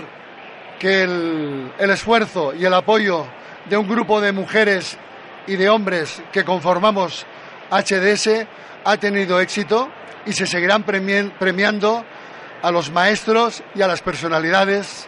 que 0.79 1.03
el, 1.03 1.71
el 1.77 1.89
esfuerzo 1.89 2.53
y 2.53 2.65
el 2.65 2.73
apoyo 2.73 3.25
de 3.65 3.77
un 3.77 3.87
grupo 3.87 4.21
de 4.21 4.31
mujeres 4.31 4.97
y 5.47 5.55
de 5.55 5.69
hombres 5.69 6.21
que 6.31 6.45
conformamos 6.45 7.25
HDS 7.69 8.47
ha 8.85 8.97
tenido 8.97 9.39
éxito 9.41 9.89
y 10.25 10.33
se 10.33 10.45
seguirán 10.45 10.83
premiando 10.83 12.05
a 12.61 12.71
los 12.71 12.91
maestros 12.91 13.63
y 13.75 13.81
a 13.81 13.87
las 13.87 14.01
personalidades 14.01 15.07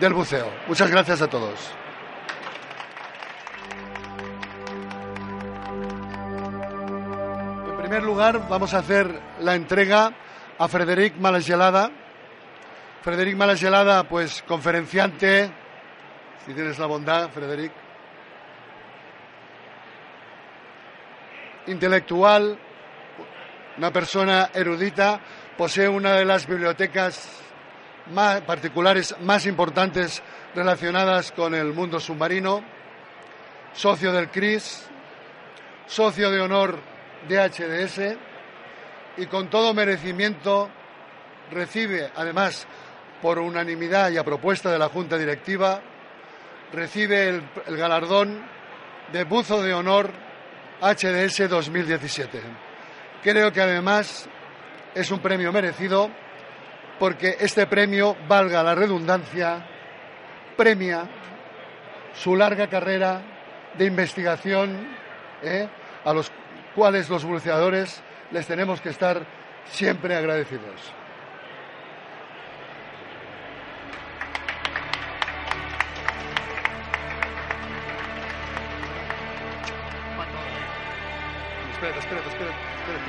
del 0.00 0.14
buceo. 0.14 0.50
Muchas 0.66 0.90
gracias 0.90 1.22
a 1.22 1.28
todos. 1.28 1.58
En 7.68 7.76
primer 7.78 8.02
lugar, 8.02 8.48
vamos 8.48 8.74
a 8.74 8.78
hacer 8.78 9.20
la 9.40 9.54
entrega 9.54 10.12
a 10.58 10.68
Frederic 10.68 11.16
Malagelada. 11.16 11.90
Frederic 13.02 13.36
Malagelada, 13.36 14.04
pues 14.04 14.42
conferenciante, 14.46 15.50
si 16.44 16.52
tienes 16.52 16.78
la 16.78 16.86
bondad, 16.86 17.30
Frederic. 17.30 17.87
Intelectual, 21.68 22.58
una 23.76 23.92
persona 23.92 24.50
erudita, 24.54 25.20
posee 25.56 25.86
una 25.88 26.14
de 26.14 26.24
las 26.24 26.46
bibliotecas 26.46 27.28
más 28.12 28.40
particulares 28.40 29.14
más 29.20 29.44
importantes 29.44 30.22
relacionadas 30.54 31.30
con 31.32 31.54
el 31.54 31.72
mundo 31.74 32.00
submarino, 32.00 32.62
socio 33.74 34.12
del 34.12 34.30
CRIS, 34.30 34.86
socio 35.86 36.30
de 36.30 36.40
honor 36.40 36.78
de 37.28 37.36
HDS 37.36 38.16
y 39.18 39.26
con 39.26 39.48
todo 39.48 39.74
merecimiento 39.74 40.70
recibe, 41.50 42.10
además, 42.16 42.66
por 43.20 43.38
unanimidad 43.38 44.10
y 44.10 44.16
a 44.16 44.24
propuesta 44.24 44.70
de 44.70 44.78
la 44.78 44.88
Junta 44.88 45.18
Directiva, 45.18 45.82
recibe 46.72 47.28
el, 47.28 47.42
el 47.66 47.76
galardón 47.76 48.42
de 49.12 49.24
Buzo 49.24 49.62
de 49.62 49.74
Honor 49.74 50.27
HDS 50.80 51.48
2017. 51.48 52.40
Creo 53.22 53.52
que 53.52 53.60
además 53.60 54.28
es 54.94 55.10
un 55.10 55.20
premio 55.20 55.52
merecido 55.52 56.10
porque 56.98 57.36
este 57.40 57.66
premio, 57.66 58.16
valga 58.26 58.62
la 58.62 58.74
redundancia, 58.74 59.64
premia 60.56 61.08
su 62.14 62.34
larga 62.34 62.68
carrera 62.68 63.22
de 63.76 63.84
investigación, 63.84 64.88
¿eh? 65.42 65.68
a 66.04 66.12
los 66.12 66.32
cuales 66.74 67.08
los 67.08 67.24
buceadores 67.24 68.02
les 68.30 68.46
tenemos 68.46 68.80
que 68.80 68.90
estar 68.90 69.24
siempre 69.66 70.16
agradecidos. 70.16 70.97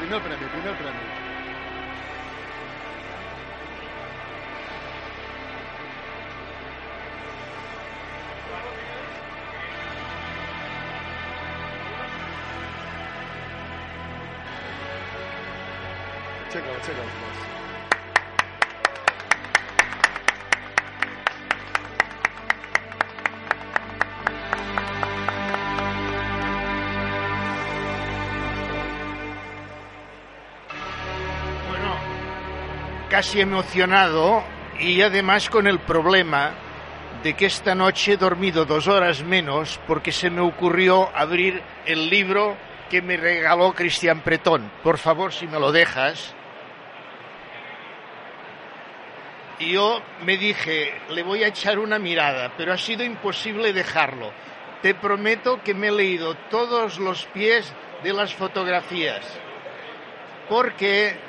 Primer 0.10 0.24
premio, 0.24 0.50
primer 0.50 0.76
premio. 0.76 1.29
Casi 33.20 33.42
emocionado 33.42 34.42
y 34.80 35.02
además 35.02 35.50
con 35.50 35.68
el 35.68 35.80
problema 35.80 36.54
de 37.22 37.34
que 37.34 37.48
esta 37.48 37.76
noche 37.76 38.14
he 38.14 38.18
dormido 38.18 38.64
dos 38.64 38.88
horas 38.88 39.24
menos 39.26 39.78
porque 39.88 40.14
se 40.14 40.30
me 40.30 40.40
ocurrió 40.40 41.10
abrir 41.14 41.62
el 41.86 42.10
libro 42.10 42.56
que 42.90 43.02
me 43.02 43.18
regaló 43.18 43.74
Cristian 43.74 44.22
Pretón. 44.22 44.72
Por 44.84 44.98
favor, 44.98 45.34
si 45.34 45.48
me 45.48 45.60
lo 45.60 45.74
dejas. 45.74 46.34
Y 49.60 49.74
yo 49.74 50.02
me 50.24 50.38
dije, 50.38 50.94
le 51.10 51.22
voy 51.22 51.44
a 51.44 51.48
echar 51.48 51.78
una 51.78 52.00
mirada, 52.00 52.54
pero 52.56 52.72
ha 52.72 52.78
sido 52.78 53.04
imposible 53.04 53.74
dejarlo. 53.74 54.32
Te 54.82 54.96
prometo 54.96 55.62
que 55.62 55.74
me 55.74 55.90
he 55.90 55.92
leído 55.92 56.36
todos 56.50 57.00
los 57.00 57.26
pies 57.26 57.70
de 58.02 58.14
las 58.14 58.34
fotografías, 58.34 59.26
porque 60.48 61.28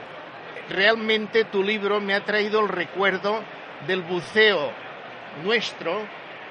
realmente 0.70 1.44
tu 1.44 1.62
libro 1.62 2.00
me 2.00 2.14
ha 2.14 2.24
traído 2.24 2.60
el 2.60 2.68
recuerdo 2.68 3.42
del 3.86 4.02
buceo 4.02 4.72
nuestro, 5.42 6.00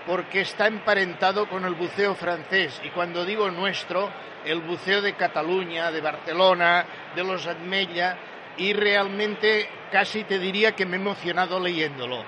porque 0.06 0.42
está 0.42 0.68
emparentado 0.68 1.48
con 1.48 1.66
el 1.66 1.74
buceo 1.74 2.16
francés. 2.16 2.80
Y 2.84 2.90
cuando 2.90 3.26
digo 3.26 3.50
nuestro, 3.52 4.10
el 4.46 4.62
buceo 4.62 5.02
de 5.02 5.14
Cataluña, 5.14 5.92
de 5.92 6.02
Barcelona, 6.02 6.86
de 7.16 7.24
los 7.24 7.48
Admella, 7.48 8.18
y 8.58 8.74
realmente 8.74 9.70
casi 9.92 10.24
te 10.24 10.40
diría 10.40 10.76
que 10.76 10.86
me 10.86 10.98
he 10.98 11.00
emocionado 11.00 11.60
leyéndolo. 11.60 12.24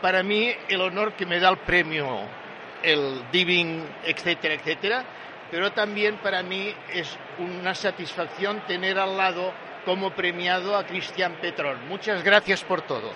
Para 0.00 0.22
mí, 0.22 0.52
el 0.68 0.80
honor 0.80 1.14
que 1.14 1.26
me 1.26 1.40
da 1.40 1.48
el 1.48 1.58
premio, 1.58 2.20
el 2.82 3.22
Diving, 3.32 3.84
etcétera, 4.04 4.54
etcétera, 4.54 5.04
pero 5.50 5.72
también 5.72 6.16
para 6.16 6.42
mí 6.42 6.74
es 6.92 7.16
una 7.38 7.74
satisfacción 7.74 8.60
tener 8.66 8.98
al 8.98 9.16
lado 9.16 9.52
como 9.86 10.10
premiado 10.10 10.76
a 10.76 10.84
Cristian 10.84 11.32
Petrón. 11.40 11.78
Muchas 11.88 12.22
gracias 12.24 12.62
por 12.64 12.82
todo. 12.82 13.12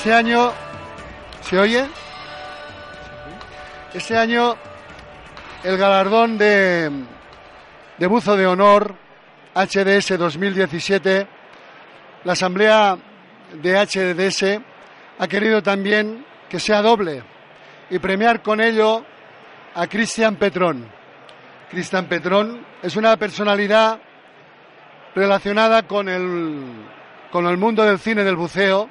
Este 0.00 0.14
año. 0.14 0.50
¿Se 1.42 1.58
oye? 1.58 1.86
Este 3.92 4.16
año 4.16 4.56
el 5.62 5.76
galardón 5.76 6.38
de, 6.38 6.90
de 7.98 8.06
buzo 8.06 8.34
de 8.34 8.46
honor 8.46 8.94
HDS 9.54 10.16
2017, 10.16 11.26
la 12.24 12.32
Asamblea 12.32 12.96
de 13.52 13.76
HDS 13.76 14.62
ha 15.18 15.28
querido 15.28 15.62
también 15.62 16.24
que 16.48 16.58
sea 16.58 16.80
doble 16.80 17.22
y 17.90 17.98
premiar 17.98 18.40
con 18.40 18.62
ello 18.62 19.04
a 19.74 19.86
Cristian 19.86 20.36
Petrón. 20.36 20.90
Cristian 21.70 22.06
Petrón 22.06 22.64
es 22.82 22.96
una 22.96 23.18
personalidad 23.18 24.00
relacionada 25.14 25.82
con 25.82 26.08
el, 26.08 26.86
con 27.30 27.46
el 27.46 27.58
mundo 27.58 27.84
del 27.84 27.98
cine 27.98 28.24
del 28.24 28.36
buceo 28.36 28.88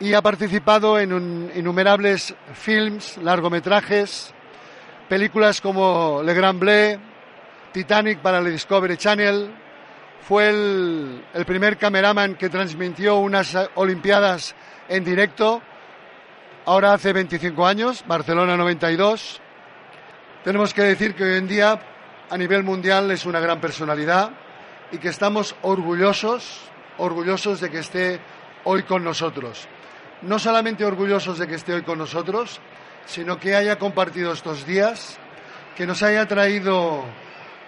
y 0.00 0.14
ha 0.14 0.22
participado 0.22 0.98
en 0.98 1.52
innumerables 1.54 2.34
films, 2.54 3.18
largometrajes, 3.18 4.32
películas 5.08 5.60
como 5.60 6.22
Le 6.24 6.32
Grand 6.32 6.58
Bleu, 6.58 6.98
Titanic 7.70 8.20
para 8.20 8.38
el 8.38 8.50
Discovery 8.50 8.96
Channel, 8.96 9.50
fue 10.26 10.48
el, 10.48 11.22
el 11.34 11.44
primer 11.44 11.76
cameraman 11.76 12.34
que 12.36 12.48
transmitió 12.48 13.16
unas 13.16 13.54
Olimpiadas 13.74 14.54
en 14.88 15.04
directo, 15.04 15.60
ahora 16.64 16.94
hace 16.94 17.12
25 17.12 17.66
años, 17.66 18.02
Barcelona 18.06 18.56
92. 18.56 19.40
Tenemos 20.42 20.72
que 20.72 20.82
decir 20.82 21.14
que 21.14 21.24
hoy 21.24 21.36
en 21.36 21.46
día, 21.46 21.78
a 22.30 22.38
nivel 22.38 22.62
mundial, 22.62 23.10
es 23.10 23.26
una 23.26 23.40
gran 23.40 23.60
personalidad 23.60 24.30
y 24.92 24.96
que 24.96 25.08
estamos 25.08 25.54
orgullosos, 25.60 26.58
orgullosos 26.96 27.60
de 27.60 27.70
que 27.70 27.80
esté 27.80 28.18
hoy 28.64 28.82
con 28.84 29.04
nosotros. 29.04 29.68
No 30.22 30.38
solamente 30.38 30.84
orgullosos 30.84 31.38
de 31.38 31.46
que 31.46 31.54
esté 31.54 31.72
hoy 31.72 31.82
con 31.82 31.98
nosotros, 31.98 32.60
sino 33.06 33.38
que 33.38 33.54
haya 33.54 33.78
compartido 33.78 34.32
estos 34.32 34.66
días, 34.66 35.18
que 35.76 35.86
nos 35.86 36.02
haya 36.02 36.26
traído 36.28 37.04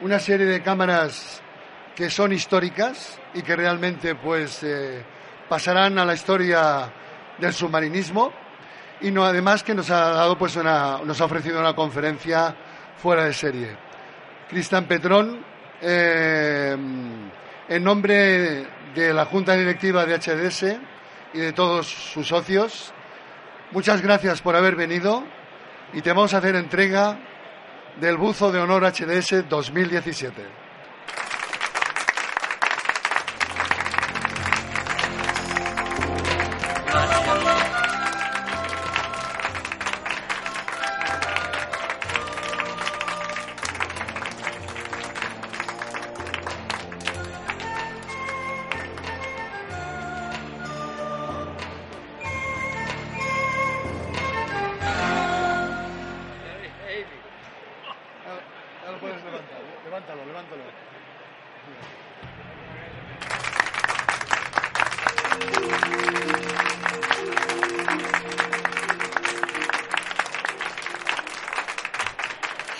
una 0.03 0.19
serie 0.19 0.47
de 0.47 0.62
cámaras 0.62 1.41
que 1.95 2.11
son 2.11 2.33
históricas 2.33 3.19
y 3.35 3.43
que 3.43 3.57
realmente 3.57 4.15
pues 4.15 4.62
eh, 4.62 5.03
pasarán 5.49 5.99
a 5.99 6.05
la 6.05 6.15
historia 6.15 6.93
del 7.38 7.53
submarinismo 7.53 8.33
y 9.01 9.11
no 9.11 9.25
además 9.25 9.62
que 9.62 9.75
nos 9.75 9.91
ha 9.91 10.11
dado 10.11 10.38
pues 10.38 10.57
una, 10.57 10.99
nos 11.05 11.21
ha 11.21 11.25
ofrecido 11.25 11.61
una 11.61 11.75
conferencia 11.75 12.55
fuera 12.97 13.25
de 13.25 13.33
serie. 13.33 13.77
Cristian 14.49 14.85
Petrón 14.85 15.45
eh, 15.81 16.77
en 17.69 17.85
nombre 17.85 18.67
de 18.95 19.12
la 19.12 19.25
Junta 19.25 19.55
Directiva 19.55 20.05
de 20.05 20.19
HDS 20.19 20.65
y 21.33 21.38
de 21.38 21.53
todos 21.53 21.87
sus 21.87 22.29
socios, 22.29 22.92
muchas 23.71 24.03
gracias 24.03 24.42
por 24.42 24.57
haber 24.57 24.77
venido 24.77 25.25
y 25.92 26.03
te 26.03 26.11
vamos 26.11 26.35
a 26.35 26.38
hacer 26.38 26.57
entrega 26.57 27.18
del 28.01 28.16
buzo 28.16 28.53
de 28.53 28.61
honor 28.61 28.85
HDS 28.85 29.49
2017. 29.49 30.62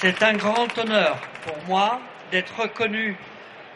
C'est 0.03 0.21
un 0.25 0.33
grand 0.33 0.67
honneur 0.79 1.17
pour 1.45 1.57
moi 1.69 2.01
d'être 2.33 2.61
reconnu 2.61 3.17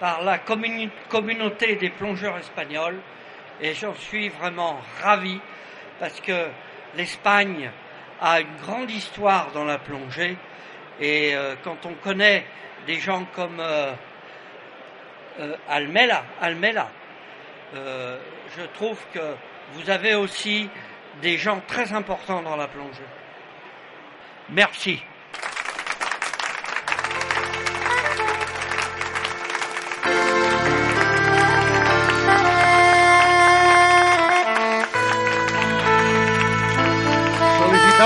par 0.01 0.25
la 0.25 0.39
communauté 0.39 1.77
des 1.77 1.89
plongeurs 1.89 2.37
espagnols 2.39 2.99
et 3.61 3.75
j'en 3.75 3.95
suis 3.95 4.29
vraiment 4.31 4.81
ravi 5.01 5.39
parce 6.01 6.21
que 6.21 6.49
l'Espagne 6.97 7.71
a 8.21 8.41
une 8.41 8.57
grande 8.61 8.91
histoire 8.91 9.53
dans 9.53 9.63
la 9.63 9.79
plongée 9.79 10.37
et 11.01 11.37
euh, 11.37 11.55
quand 11.63 11.87
on 11.87 11.95
connaît 11.95 12.45
des 12.89 12.99
gens 12.99 13.25
comme 13.37 13.61
euh, 13.61 13.93
euh, 15.39 15.55
Almela, 15.69 16.25
Almela 16.41 16.89
je 17.73 18.63
trouve 18.75 18.99
que 19.15 19.37
vous 19.75 19.91
avez 19.91 20.17
aussi 20.17 20.69
des 21.23 21.39
gens 21.39 21.63
très 21.69 21.93
importants 21.93 22.43
dans 22.43 22.57
la 22.57 22.67
plongée. 22.67 23.07
Merci. 24.51 25.01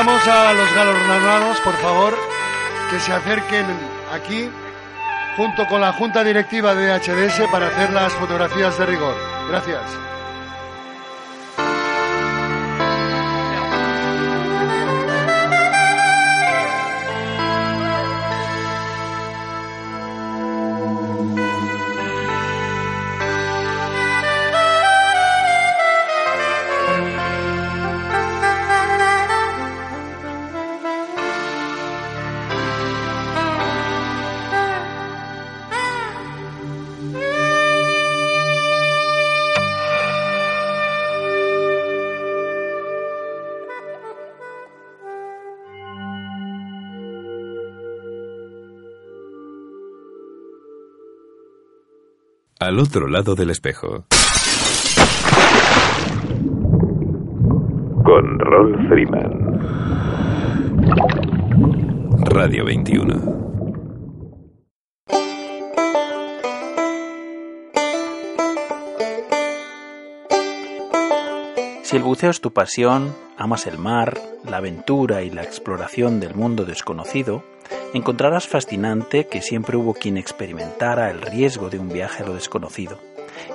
Pedimos 0.01 0.27
a 0.29 0.53
los 0.55 0.75
galardonados, 0.75 1.61
por 1.61 1.75
favor, 1.77 2.17
que 2.91 2.99
se 3.01 3.13
acerquen 3.13 3.67
aquí 4.13 4.51
junto 5.37 5.67
con 5.67 5.81
la 5.81 5.93
Junta 5.93 6.25
Directiva 6.25 6.75
de 6.75 6.91
HDS 6.99 7.51
para 7.53 7.67
hacer 7.67 7.93
las 7.93 8.13
fotografías 8.15 8.79
de 8.79 8.87
rigor. 8.87 9.15
Gracias. 9.49 10.10
Al 52.71 52.79
otro 52.79 53.09
lado 53.09 53.35
del 53.35 53.51
espejo. 53.51 54.07
Con 58.05 58.39
Rolf 58.39 58.89
Freeman. 58.89 59.59
Radio 62.27 62.65
21. 62.65 63.41
Si 71.83 71.97
el 71.97 72.05
buceo 72.05 72.31
es 72.31 72.41
tu 72.41 72.53
pasión, 72.53 73.13
amas 73.37 73.67
el 73.67 73.79
mar, 73.79 74.17
la 74.49 74.59
aventura 74.59 75.23
y 75.23 75.31
la 75.31 75.43
exploración 75.43 76.21
del 76.21 76.37
mundo 76.37 76.65
desconocido, 76.65 77.43
encontrarás 77.93 78.47
fascinante 78.47 79.27
que 79.27 79.43
siempre 79.43 79.77
hubo 79.77 79.95
quien 79.95 80.17
experimentara 80.17 81.11
el 81.11 81.21
riesgo 81.21 81.71
de 81.71 81.79
un 81.79 81.89
viaje 81.89 82.23
a 82.23 82.27
lo 82.27 82.35
desconocido, 82.35 82.99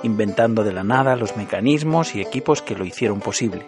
inventando 0.02 0.62
de 0.64 0.72
la 0.72 0.84
nada 0.84 1.16
los 1.16 1.36
mecanismos 1.36 2.14
y 2.14 2.20
equipos 2.20 2.62
que 2.62 2.74
lo 2.74 2.84
hicieron 2.84 3.20
posible, 3.20 3.62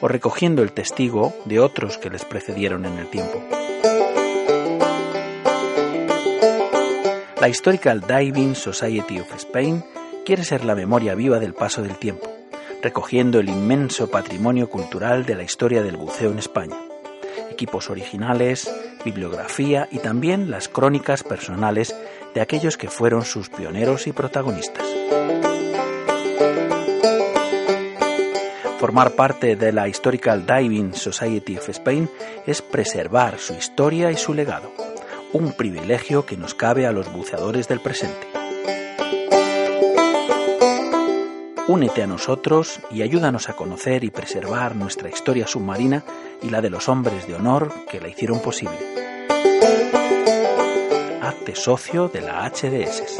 o 0.00 0.08
recogiendo 0.08 0.62
el 0.62 0.72
testigo 0.72 1.34
de 1.44 1.58
otros 1.58 1.98
que 1.98 2.10
les 2.10 2.24
precedieron 2.24 2.86
en 2.86 2.98
el 2.98 3.08
tiempo. 3.08 3.42
La 7.40 7.48
Historical 7.48 8.00
Diving 8.00 8.54
Society 8.54 9.18
of 9.18 9.34
Spain 9.34 9.84
quiere 10.24 10.44
ser 10.44 10.64
la 10.64 10.74
memoria 10.74 11.14
viva 11.14 11.38
del 11.38 11.54
paso 11.54 11.82
del 11.82 11.96
tiempo, 11.98 12.30
recogiendo 12.82 13.40
el 13.40 13.48
inmenso 13.48 14.10
patrimonio 14.10 14.70
cultural 14.70 15.26
de 15.26 15.34
la 15.34 15.42
historia 15.42 15.82
del 15.82 15.96
buceo 15.96 16.30
en 16.30 16.38
España 16.38 16.76
equipos 17.54 17.88
originales, 17.88 18.70
bibliografía 19.04 19.88
y 19.90 19.98
también 19.98 20.50
las 20.50 20.68
crónicas 20.68 21.22
personales 21.22 21.94
de 22.34 22.40
aquellos 22.40 22.76
que 22.76 22.88
fueron 22.88 23.24
sus 23.24 23.48
pioneros 23.48 24.06
y 24.06 24.12
protagonistas. 24.12 24.86
Formar 28.78 29.12
parte 29.12 29.56
de 29.56 29.72
la 29.72 29.88
Historical 29.88 30.44
Diving 30.44 30.92
Society 30.92 31.56
of 31.56 31.68
Spain 31.70 32.10
es 32.46 32.60
preservar 32.60 33.38
su 33.38 33.54
historia 33.54 34.10
y 34.10 34.16
su 34.16 34.34
legado, 34.34 34.72
un 35.32 35.52
privilegio 35.52 36.26
que 36.26 36.36
nos 36.36 36.54
cabe 36.54 36.86
a 36.86 36.92
los 36.92 37.10
buceadores 37.10 37.66
del 37.66 37.80
presente. 37.80 38.33
Únete 41.74 42.04
a 42.04 42.06
nosotros 42.06 42.78
y 42.92 43.02
ayúdanos 43.02 43.48
a 43.48 43.54
conocer 43.54 44.04
y 44.04 44.10
preservar 44.10 44.76
nuestra 44.76 45.08
historia 45.08 45.48
submarina 45.48 46.04
y 46.40 46.50
la 46.50 46.60
de 46.60 46.70
los 46.70 46.88
hombres 46.88 47.26
de 47.26 47.34
honor 47.34 47.74
que 47.90 48.00
la 48.00 48.06
hicieron 48.06 48.38
posible. 48.38 48.78
Hazte 51.20 51.56
socio 51.56 52.06
de 52.06 52.20
la 52.20 52.48
HDS. 52.48 53.18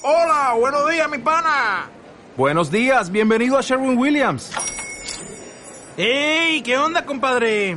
Hola, 0.00 0.54
buenos 0.58 0.90
días, 0.90 1.10
mi 1.10 1.18
pana. 1.18 1.90
Buenos 2.38 2.70
días, 2.70 3.12
bienvenido 3.12 3.58
a 3.58 3.60
Sherwin 3.60 3.98
Williams. 3.98 4.50
¡Ey! 5.98 6.62
¿Qué 6.62 6.78
onda, 6.78 7.04
compadre? 7.04 7.76